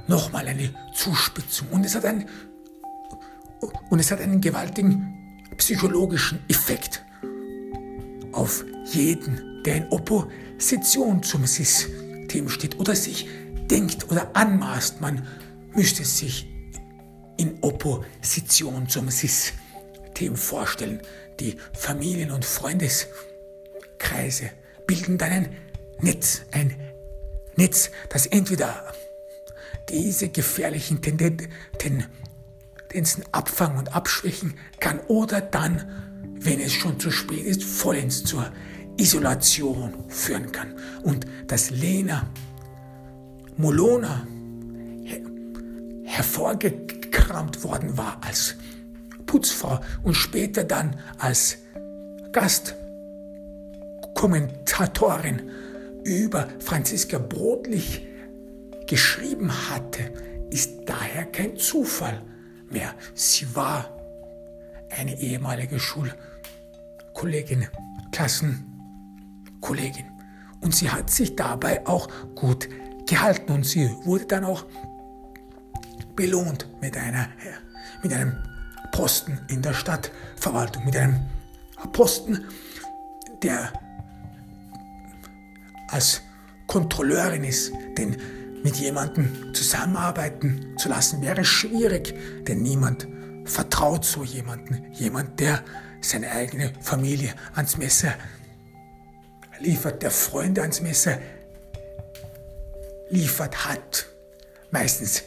[0.07, 2.25] nochmal eine Zuspitzung und es hat einen,
[3.89, 7.03] und es hat einen gewaltigen psychologischen Effekt
[8.31, 13.27] auf jeden, der in Opposition zum System steht oder sich
[13.69, 15.27] denkt oder anmaßt, man
[15.73, 16.47] müsste sich
[17.37, 21.01] in Opposition zum System vorstellen.
[21.39, 24.51] Die Familien- und Freundeskreise
[24.87, 25.55] bilden dann ein
[25.99, 26.75] Netz, ein
[27.55, 28.93] Netz, das entweder
[29.89, 32.07] diese gefährlichen Tendenzen
[33.31, 35.89] abfangen und abschwächen kann oder dann,
[36.39, 38.51] wenn es schon zu spät ist, vollends zur
[38.97, 40.75] Isolation führen kann.
[41.03, 42.27] Und dass Lena
[43.57, 44.27] Molona
[45.03, 45.21] her
[46.03, 48.55] hervorgekramt worden war als
[49.25, 51.57] Putzfrau und später dann als
[54.15, 55.51] Gastkommentatorin
[56.03, 58.07] über Franziska Brodlich
[58.87, 60.11] geschrieben hatte,
[60.49, 62.21] ist daher kein Zufall
[62.71, 62.93] mehr.
[63.13, 63.89] Sie war
[64.97, 67.67] eine ehemalige Schulkollegin,
[68.11, 70.05] Klassenkollegin.
[70.61, 72.69] Und sie hat sich dabei auch gut
[73.07, 74.65] gehalten und sie wurde dann auch
[76.15, 77.27] belohnt mit, einer,
[78.01, 78.37] mit einem
[78.91, 81.19] Posten in der Stadtverwaltung, mit einem
[81.91, 82.45] Posten,
[83.43, 83.73] der
[85.89, 86.21] als
[86.67, 88.17] Kontrolleurin ist, denn
[88.63, 92.15] mit jemandem zusammenarbeiten zu lassen wäre schwierig,
[92.47, 93.07] denn niemand
[93.45, 95.63] vertraut so jemanden, jemand, der
[96.01, 98.15] seine eigene Familie ans Messer
[99.59, 101.19] liefert, der Freunde ans Messer
[103.09, 104.07] liefert, hat
[104.71, 105.23] meistens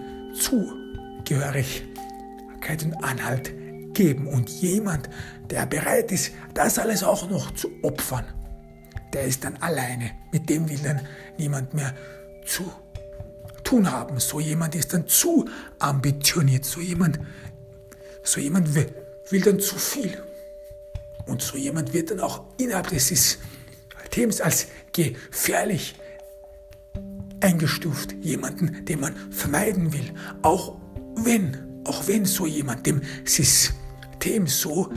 [1.26, 3.52] Zugehörigkeit und Anhalt
[3.94, 4.26] geben.
[4.28, 5.10] Und jemand,
[5.50, 8.24] der bereit ist, das alles auch noch zu opfern,
[9.12, 10.12] der ist dann alleine.
[10.32, 11.00] Mit dem will dann
[11.36, 11.94] niemand mehr
[12.44, 12.70] zu
[13.64, 14.20] tun haben.
[14.20, 15.46] So jemand ist dann zu
[15.78, 16.64] ambitioniert.
[16.64, 17.18] So jemand,
[18.22, 18.94] so jemand will,
[19.30, 20.22] will dann zu viel.
[21.26, 25.96] Und so jemand wird dann auch innerhalb des Systems als gefährlich
[27.40, 28.14] eingestuft.
[28.22, 30.14] Jemanden, den man vermeiden will.
[30.42, 30.78] Auch
[31.16, 34.90] wenn, auch wenn so jemand dem System so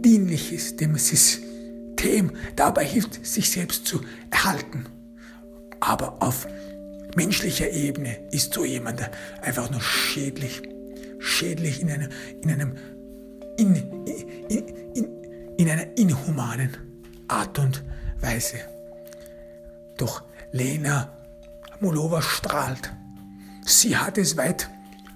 [0.00, 4.00] dienlich ist, dem System dabei hilft, sich selbst zu
[4.30, 4.86] erhalten.
[5.80, 6.46] Aber auf
[7.16, 9.10] menschlicher Ebene ist so jemand
[9.42, 10.62] einfach nur schädlich.
[11.18, 12.10] Schädlich in einem,
[12.42, 12.74] in einem
[13.56, 13.76] in,
[14.48, 16.76] in, in, in einer inhumanen
[17.28, 17.82] Art und
[18.20, 18.58] Weise.
[19.96, 21.16] Doch Lena
[21.80, 22.92] Mulova strahlt.
[23.64, 24.68] Sie hat es weit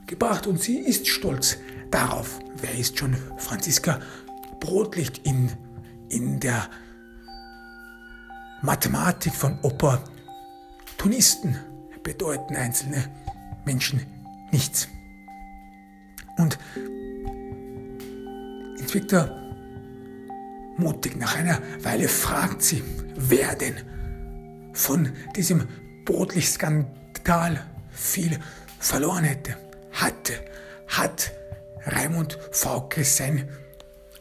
[0.07, 1.59] gebracht und sie ist stolz
[1.91, 2.39] darauf.
[2.57, 4.01] Wer ist schon Franziska
[4.61, 5.53] Brotlicht in,
[6.09, 6.69] in der
[8.63, 11.57] Mathematik von Opportunisten
[12.03, 13.05] bedeuten einzelne
[13.65, 14.05] Menschen
[14.51, 14.89] nichts.
[16.39, 16.59] Und
[18.93, 19.29] Victor
[20.79, 21.17] mutig.
[21.17, 22.83] Nach einer Weile fragt sie,
[23.15, 23.75] wer denn
[24.73, 25.69] von diesem
[26.05, 27.67] Brotlichtskandal
[27.99, 28.39] viel
[28.79, 29.57] verloren hätte.
[29.93, 30.35] Hatte,
[30.87, 31.33] hat
[31.85, 33.49] Raimund Fauke sein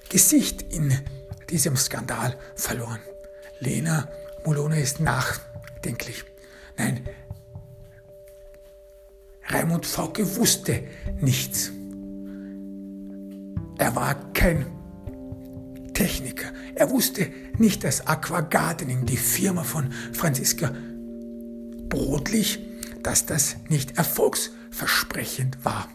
[0.09, 0.93] Gesicht in
[1.49, 2.99] diesem Skandal verloren.
[3.59, 4.07] Lena
[4.45, 6.23] Molone ist nachdenklich.
[6.77, 7.07] Nein,
[9.49, 10.83] Raimund Fauke wusste
[11.19, 11.71] nichts.
[13.77, 14.65] Er war kein
[15.93, 16.51] Techniker.
[16.75, 20.73] Er wusste nicht, dass Aqua Gardening, die Firma von Franziska
[21.89, 22.59] Brotlich,
[23.07, 25.87] dass das nicht erfolgsversprechend war.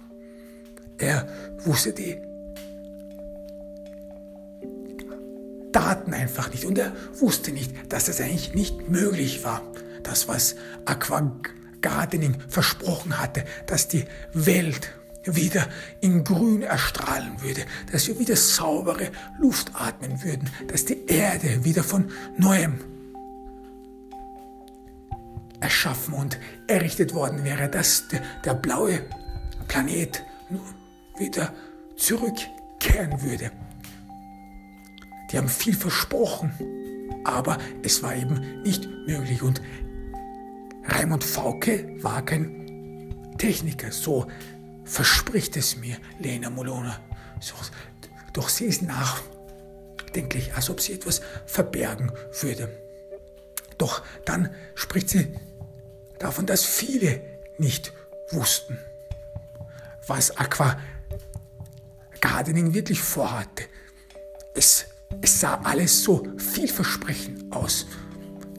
[0.97, 2.17] Er wusste die
[5.73, 9.61] Daten einfach nicht und er wusste nicht, dass das eigentlich nicht möglich war.
[10.03, 10.55] Das, was
[10.87, 11.39] Aqua
[11.83, 14.89] Gardening versprochen hatte, dass die Welt
[15.25, 15.69] wieder
[16.01, 21.85] in Grün erstrahlen würde, dass wir wieder saubere Luft atmen würden, dass die Erde wieder
[21.85, 22.81] von neuem
[25.63, 29.01] erschaffen und errichtet worden wäre, dass der, der blaue
[29.69, 30.25] Planet
[31.17, 31.55] wieder
[31.97, 33.51] zurückkehren würde.
[35.31, 36.53] Die haben viel versprochen,
[37.25, 39.43] aber es war eben nicht möglich.
[39.43, 39.63] Und
[40.85, 44.27] Raimund Fauke war kein Techniker, so
[44.85, 46.99] verspricht es mir Lena Molona.
[47.41, 47.55] So,
[48.33, 52.69] doch sie ist nachdenklich, als ob sie etwas verbergen würde.
[53.79, 55.35] Doch dann spricht sie
[56.23, 57.21] davon, dass viele
[57.59, 57.93] nicht
[58.31, 58.79] wussten,
[60.07, 60.79] was Aqua
[62.21, 63.65] Gardening wirklich vorhatte.
[64.55, 64.87] Es,
[65.21, 67.87] es sah alles so vielversprechend aus.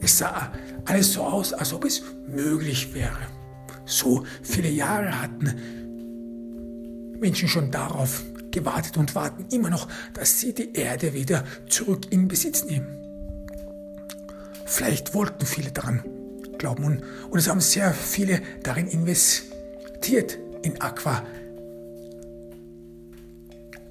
[0.02, 0.52] Es sah
[0.84, 3.16] alles so aus, als ob es möglich wäre.
[3.86, 5.54] So viele Jahre hatten
[7.18, 12.28] Menschen schon darauf gewartet und warten immer noch, dass sie die Erde wieder zurück in
[12.28, 12.98] Besitz nehmen.
[14.66, 16.02] Vielleicht wollten viele daran
[16.58, 21.22] glauben und, und es haben sehr viele darin investiert in Aqua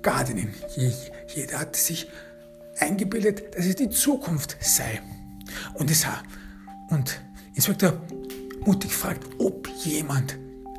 [0.01, 0.49] Gardening.
[1.27, 2.09] Jeder hat sich
[2.77, 5.01] eingebildet, dass es die Zukunft sei.
[5.75, 6.05] Und, es,
[6.89, 7.21] und
[7.55, 7.93] Inspektor
[8.65, 10.37] mutig fragt, ob jemand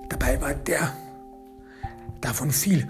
[0.09, 0.95] dabei war, der
[2.21, 2.87] davon viel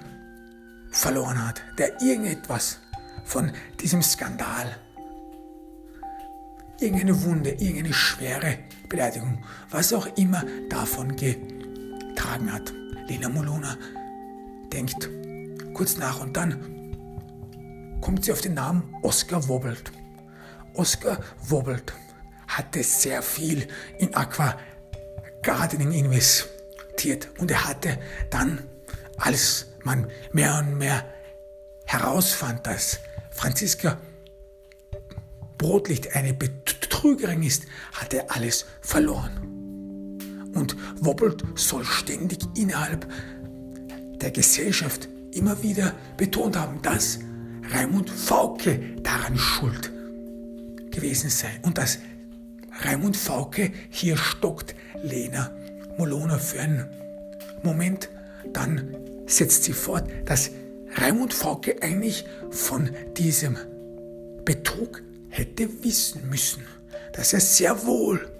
[0.90, 2.78] verloren hat, der irgendetwas
[3.24, 4.76] von diesem Skandal,
[6.80, 8.58] irgendeine Wunde, irgendeine schwere
[8.94, 9.38] Beleidigung,
[9.70, 12.72] was auch immer davon getragen hat.
[13.08, 13.76] Lena Molona
[14.72, 15.10] denkt
[15.74, 19.90] kurz nach und dann kommt sie auf den Namen Oscar Wobbelt.
[20.74, 21.18] Oscar
[21.48, 21.92] Wobbelt
[22.46, 23.66] hatte sehr viel
[23.98, 24.56] in Aqua
[25.42, 27.98] Gardening investiert und er hatte
[28.30, 28.62] dann,
[29.16, 31.04] als man mehr und mehr
[31.84, 33.00] herausfand, dass
[33.32, 33.98] Franziska
[35.58, 36.32] Brotlicht eine
[37.04, 40.50] Betrügerin ist, hat er alles verloren.
[40.54, 43.06] Und Wobbelt soll ständig innerhalb
[44.22, 47.18] der Gesellschaft immer wieder betont haben, dass
[47.74, 49.92] Raimund Fauke daran schuld
[50.90, 51.98] gewesen sei und dass
[52.80, 55.50] Raimund Fauke hier stockt Lena
[55.98, 56.86] Molona für einen
[57.62, 58.08] Moment.
[58.54, 58.96] Dann
[59.26, 60.50] setzt sie fort, dass
[60.96, 63.58] Raimund Fauke eigentlich von diesem
[64.46, 66.62] Betrug hätte wissen müssen,
[67.14, 68.30] dass er sehr wohl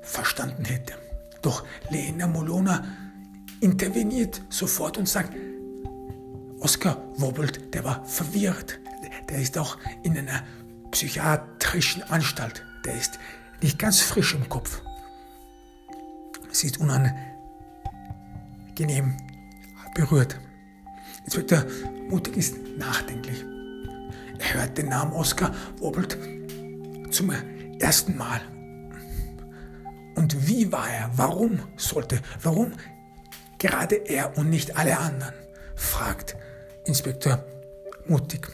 [0.00, 0.94] verstanden hätte.
[1.42, 2.84] Doch Lena Molona
[3.60, 5.34] interveniert sofort und sagt,
[6.60, 8.78] Oskar Wobbelt, der war verwirrt.
[9.28, 10.42] Der ist auch in einer
[10.90, 12.64] psychiatrischen Anstalt.
[12.84, 13.18] Der ist
[13.60, 14.80] nicht ganz frisch im Kopf.
[16.50, 17.14] Sieht unangenehm
[19.94, 20.38] berührt.
[21.24, 21.64] Inspektor
[22.08, 23.44] Mutig ist nachdenklich.
[24.38, 26.16] Er hört den Namen Oskar Wobbelt
[27.10, 27.30] zum
[27.80, 28.40] ersten Mal.
[30.14, 31.10] Und wie war er?
[31.16, 32.72] Warum sollte, warum
[33.58, 35.34] gerade er und nicht alle anderen?
[35.74, 36.36] fragt
[36.84, 37.44] Inspektor
[38.06, 38.48] Mutig.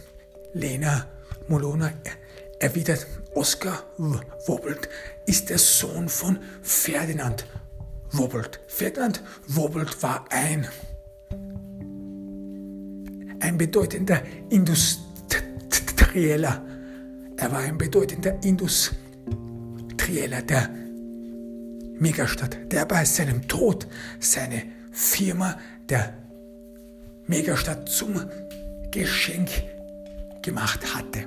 [0.55, 1.07] Lena
[1.49, 1.91] Molona
[2.59, 3.85] erwidert, Oskar
[4.47, 4.89] Wobbelt
[5.27, 7.47] ist der Sohn von Ferdinand
[8.11, 8.61] Wobbelt.
[8.67, 10.67] Ferdinand Wobbelt war ein,
[13.41, 16.65] ein bedeutender Industrieller.
[17.37, 19.02] Er war ein bedeutender Industrieller
[20.13, 20.69] der
[21.99, 23.87] Megastadt, der bei seinem Tod
[24.21, 25.59] seine Firma
[25.89, 26.13] der
[27.27, 28.21] Megastadt zum
[28.91, 29.49] Geschenk
[30.43, 31.27] gemacht hatte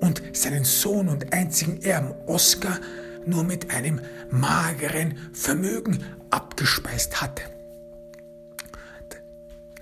[0.00, 2.80] und seinen Sohn und einzigen Erben Oskar
[3.26, 4.00] nur mit einem
[4.30, 7.42] mageren Vermögen abgespeist hatte.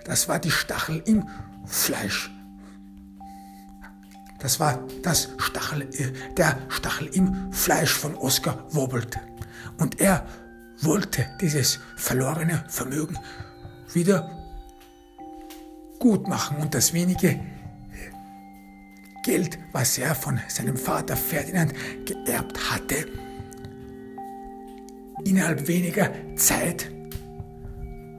[0.05, 1.27] Das war die Stachel im
[1.67, 2.31] Fleisch.
[4.39, 9.19] Das war das Stachel, äh, der Stachel im Fleisch von Oskar Wobbelt.
[9.79, 10.27] Und er
[10.81, 13.19] wollte dieses verlorene Vermögen
[13.93, 14.31] wieder
[15.99, 17.41] gut machen und das wenige
[19.25, 21.73] Geld, was er von seinem Vater Ferdinand
[22.05, 23.07] geerbt hatte,
[25.25, 26.93] innerhalb weniger Zeit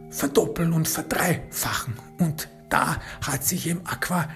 [0.09, 1.93] verdoppeln und verdreifachen.
[2.19, 4.27] Und da hat sich ihm Aqua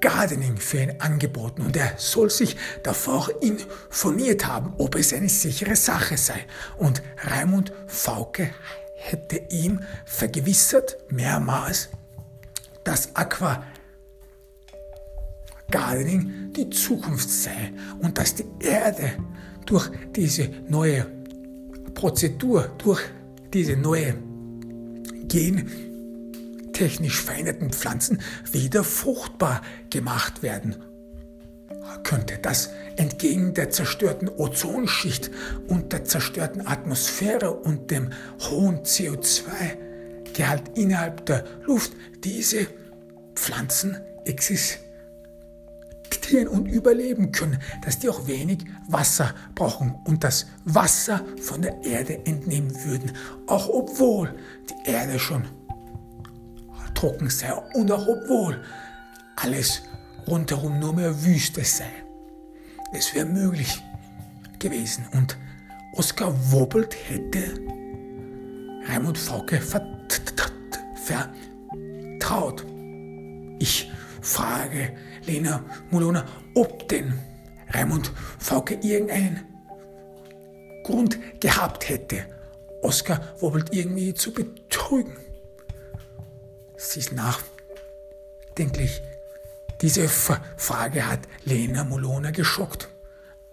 [0.00, 5.76] Gardening für ihn angeboten und er soll sich davor informiert haben, ob es eine sichere
[5.76, 6.46] Sache sei.
[6.78, 8.50] Und Raimund Fauke
[8.96, 11.88] hätte ihm vergewissert, mehrmals,
[12.84, 13.64] dass Aqua
[15.70, 19.12] Gardening die Zukunft sei und dass die Erde
[19.66, 21.06] durch diese neue
[21.94, 23.02] Prozedur, durch
[23.52, 24.14] diese neue
[26.70, 30.76] gentechnisch veränderten Pflanzen wieder fruchtbar gemacht werden.
[32.04, 35.30] Könnte, das entgegen der zerstörten Ozonschicht
[35.68, 38.10] und der zerstörten Atmosphäre und dem
[38.48, 41.92] hohen CO2-Gehalt innerhalb der Luft
[42.22, 42.66] diese
[43.34, 44.86] Pflanzen existieren
[46.48, 48.58] und überleben können, dass die auch wenig
[48.88, 53.12] Wasser brauchen und das Wasser von der Erde entnehmen würden,
[53.46, 54.32] auch obwohl
[54.68, 55.44] die Erde schon
[56.94, 58.62] trocken sei und auch obwohl
[59.36, 59.82] alles
[60.26, 61.90] rundherum nur mehr Wüste sei.
[62.92, 63.82] Es wäre möglich
[64.58, 65.36] gewesen und
[65.94, 67.54] Oskar Wobelt hätte
[68.86, 69.60] Raimund Fauke
[72.20, 72.66] vertraut.
[73.58, 74.92] Ich frage
[75.26, 76.24] Lena Mulona,
[76.54, 77.12] ob denn
[77.72, 79.40] Raimund Fauke irgendeinen
[80.84, 82.26] Grund gehabt hätte,
[82.82, 85.16] Oskar Wobelt irgendwie zu betrügen.
[86.82, 89.02] Sie ist nachdenklich.
[89.82, 92.88] Diese Frage hat Lena Mulona geschockt.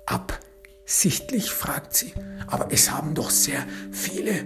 [0.06, 2.14] Absichtlich fragt sie,
[2.48, 4.46] aber es haben doch sehr viele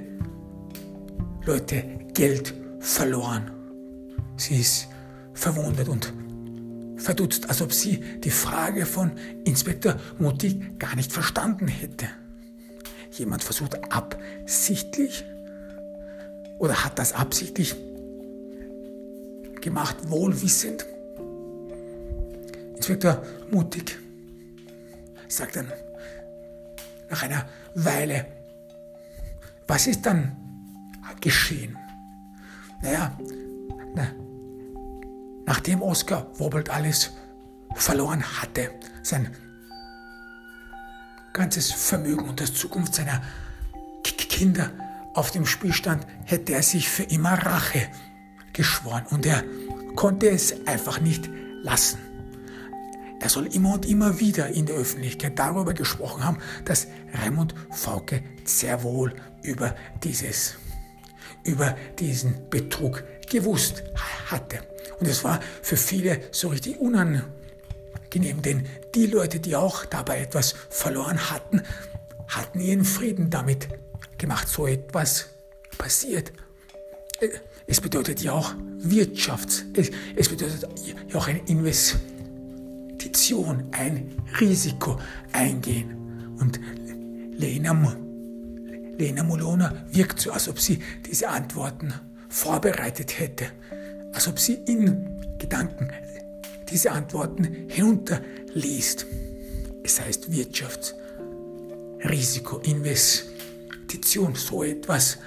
[1.45, 1.83] Leute
[2.15, 3.51] Geld verloren.
[4.37, 4.87] Sie ist
[5.35, 6.11] verwundert und
[6.97, 9.11] verdutzt, als ob sie die Frage von
[9.45, 12.07] Inspektor Mutti gar nicht verstanden hätte.
[13.11, 15.23] Jemand versucht absichtlich
[16.57, 17.75] oder hat das absichtlich
[19.61, 20.85] gemacht, wohlwissend.
[22.75, 23.97] Inspektor Mutig
[25.27, 25.71] sagt dann
[27.09, 27.45] nach einer
[27.75, 28.25] Weile,
[29.67, 30.35] was ist dann
[31.21, 31.77] geschehen?
[32.81, 33.17] Naja,
[33.95, 34.07] na,
[35.45, 37.11] nachdem Oskar Wobelt alles
[37.75, 38.71] verloren hatte,
[39.03, 39.29] sein
[41.33, 43.21] ganzes Vermögen und das Zukunft seiner
[44.41, 44.71] Kinder
[45.13, 47.89] auf dem Spiel stand, hätte er sich für immer Rache
[48.53, 49.43] geschworen und er
[49.95, 51.29] konnte es einfach nicht
[51.63, 51.99] lassen.
[53.21, 58.23] Er soll immer und immer wieder in der Öffentlichkeit darüber gesprochen haben, dass Raimund Fauke
[58.45, 60.55] sehr wohl über dieses,
[61.43, 63.83] über diesen Betrug gewusst
[64.25, 64.59] hatte.
[64.99, 70.55] Und es war für viele so richtig unangenehm, denn die Leute, die auch dabei etwas
[70.71, 71.61] verloren hatten,
[72.27, 73.67] hatten ihren Frieden damit
[74.17, 74.47] gemacht.
[74.47, 75.27] So etwas
[75.77, 76.31] passiert.
[77.71, 79.63] Es bedeutet ja auch Wirtschafts-,
[80.17, 80.67] es bedeutet
[81.09, 84.11] ja auch eine Investition, ein
[84.41, 84.99] Risiko
[85.31, 86.35] eingehen.
[86.37, 86.59] Und
[87.31, 87.95] Lena,
[88.97, 91.93] Lena Molona wirkt so, als ob sie diese Antworten
[92.27, 93.45] vorbereitet hätte,
[94.11, 95.93] als ob sie in Gedanken
[96.69, 99.05] diese Antworten hinunterliest.
[99.81, 105.19] Es heißt Wirtschaftsrisiko, Investition, so etwas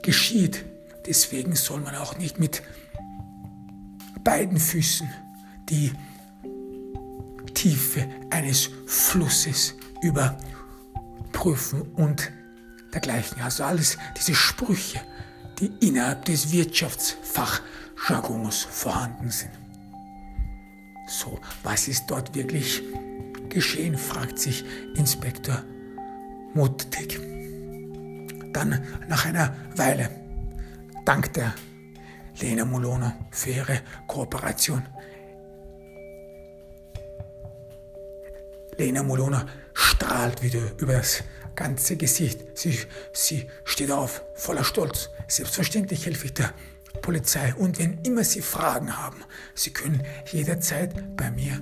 [0.00, 0.64] geschieht
[1.06, 2.62] Deswegen soll man auch nicht mit
[4.24, 5.08] beiden Füßen
[5.68, 5.92] die
[7.54, 12.32] Tiefe eines Flusses überprüfen und
[12.92, 13.40] dergleichen.
[13.40, 15.00] Also alles diese Sprüche,
[15.60, 19.52] die innerhalb des Wirtschaftsfachjargons vorhanden sind.
[21.08, 22.82] So, was ist dort wirklich
[23.48, 24.64] geschehen, fragt sich
[24.96, 25.62] Inspektor
[26.52, 27.20] Mutig.
[28.52, 30.25] Dann nach einer Weile
[31.06, 31.54] Dank der
[32.40, 34.82] Lena Molono für ihre Kooperation.
[38.76, 39.38] Lena Molono
[39.72, 41.22] strahlt wieder über das
[41.54, 42.58] ganze Gesicht.
[42.58, 42.76] Sie,
[43.12, 45.10] sie steht auf, voller Stolz.
[45.28, 46.52] Selbstverständlich helfe ich der
[47.02, 47.54] Polizei.
[47.54, 49.22] Und wenn immer Sie Fragen haben,
[49.54, 50.02] Sie können
[50.32, 51.60] jederzeit bei mir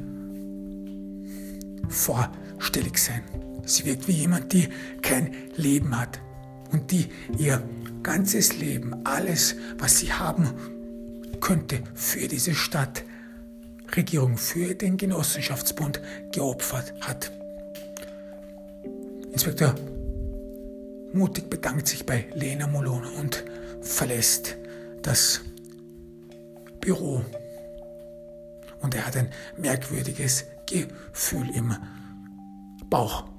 [1.90, 3.22] vorstellig sein.
[3.66, 4.70] Sie wirkt wie jemand, die
[5.03, 6.18] kein Leben hat
[6.72, 7.62] und die ihr
[8.05, 10.50] ganzes Leben, alles, was sie haben
[11.40, 16.00] könnte, für diese Stadtregierung, für den Genossenschaftsbund
[16.30, 17.32] geopfert hat.
[19.32, 19.74] Inspektor
[21.12, 23.44] Mutig bedankt sich bei Lena Molona und
[23.82, 24.57] verlässt
[25.02, 25.42] das
[26.80, 27.24] Büro.
[28.80, 31.72] Und er hat ein merkwürdiges Gefühl im
[32.90, 33.34] Bauch.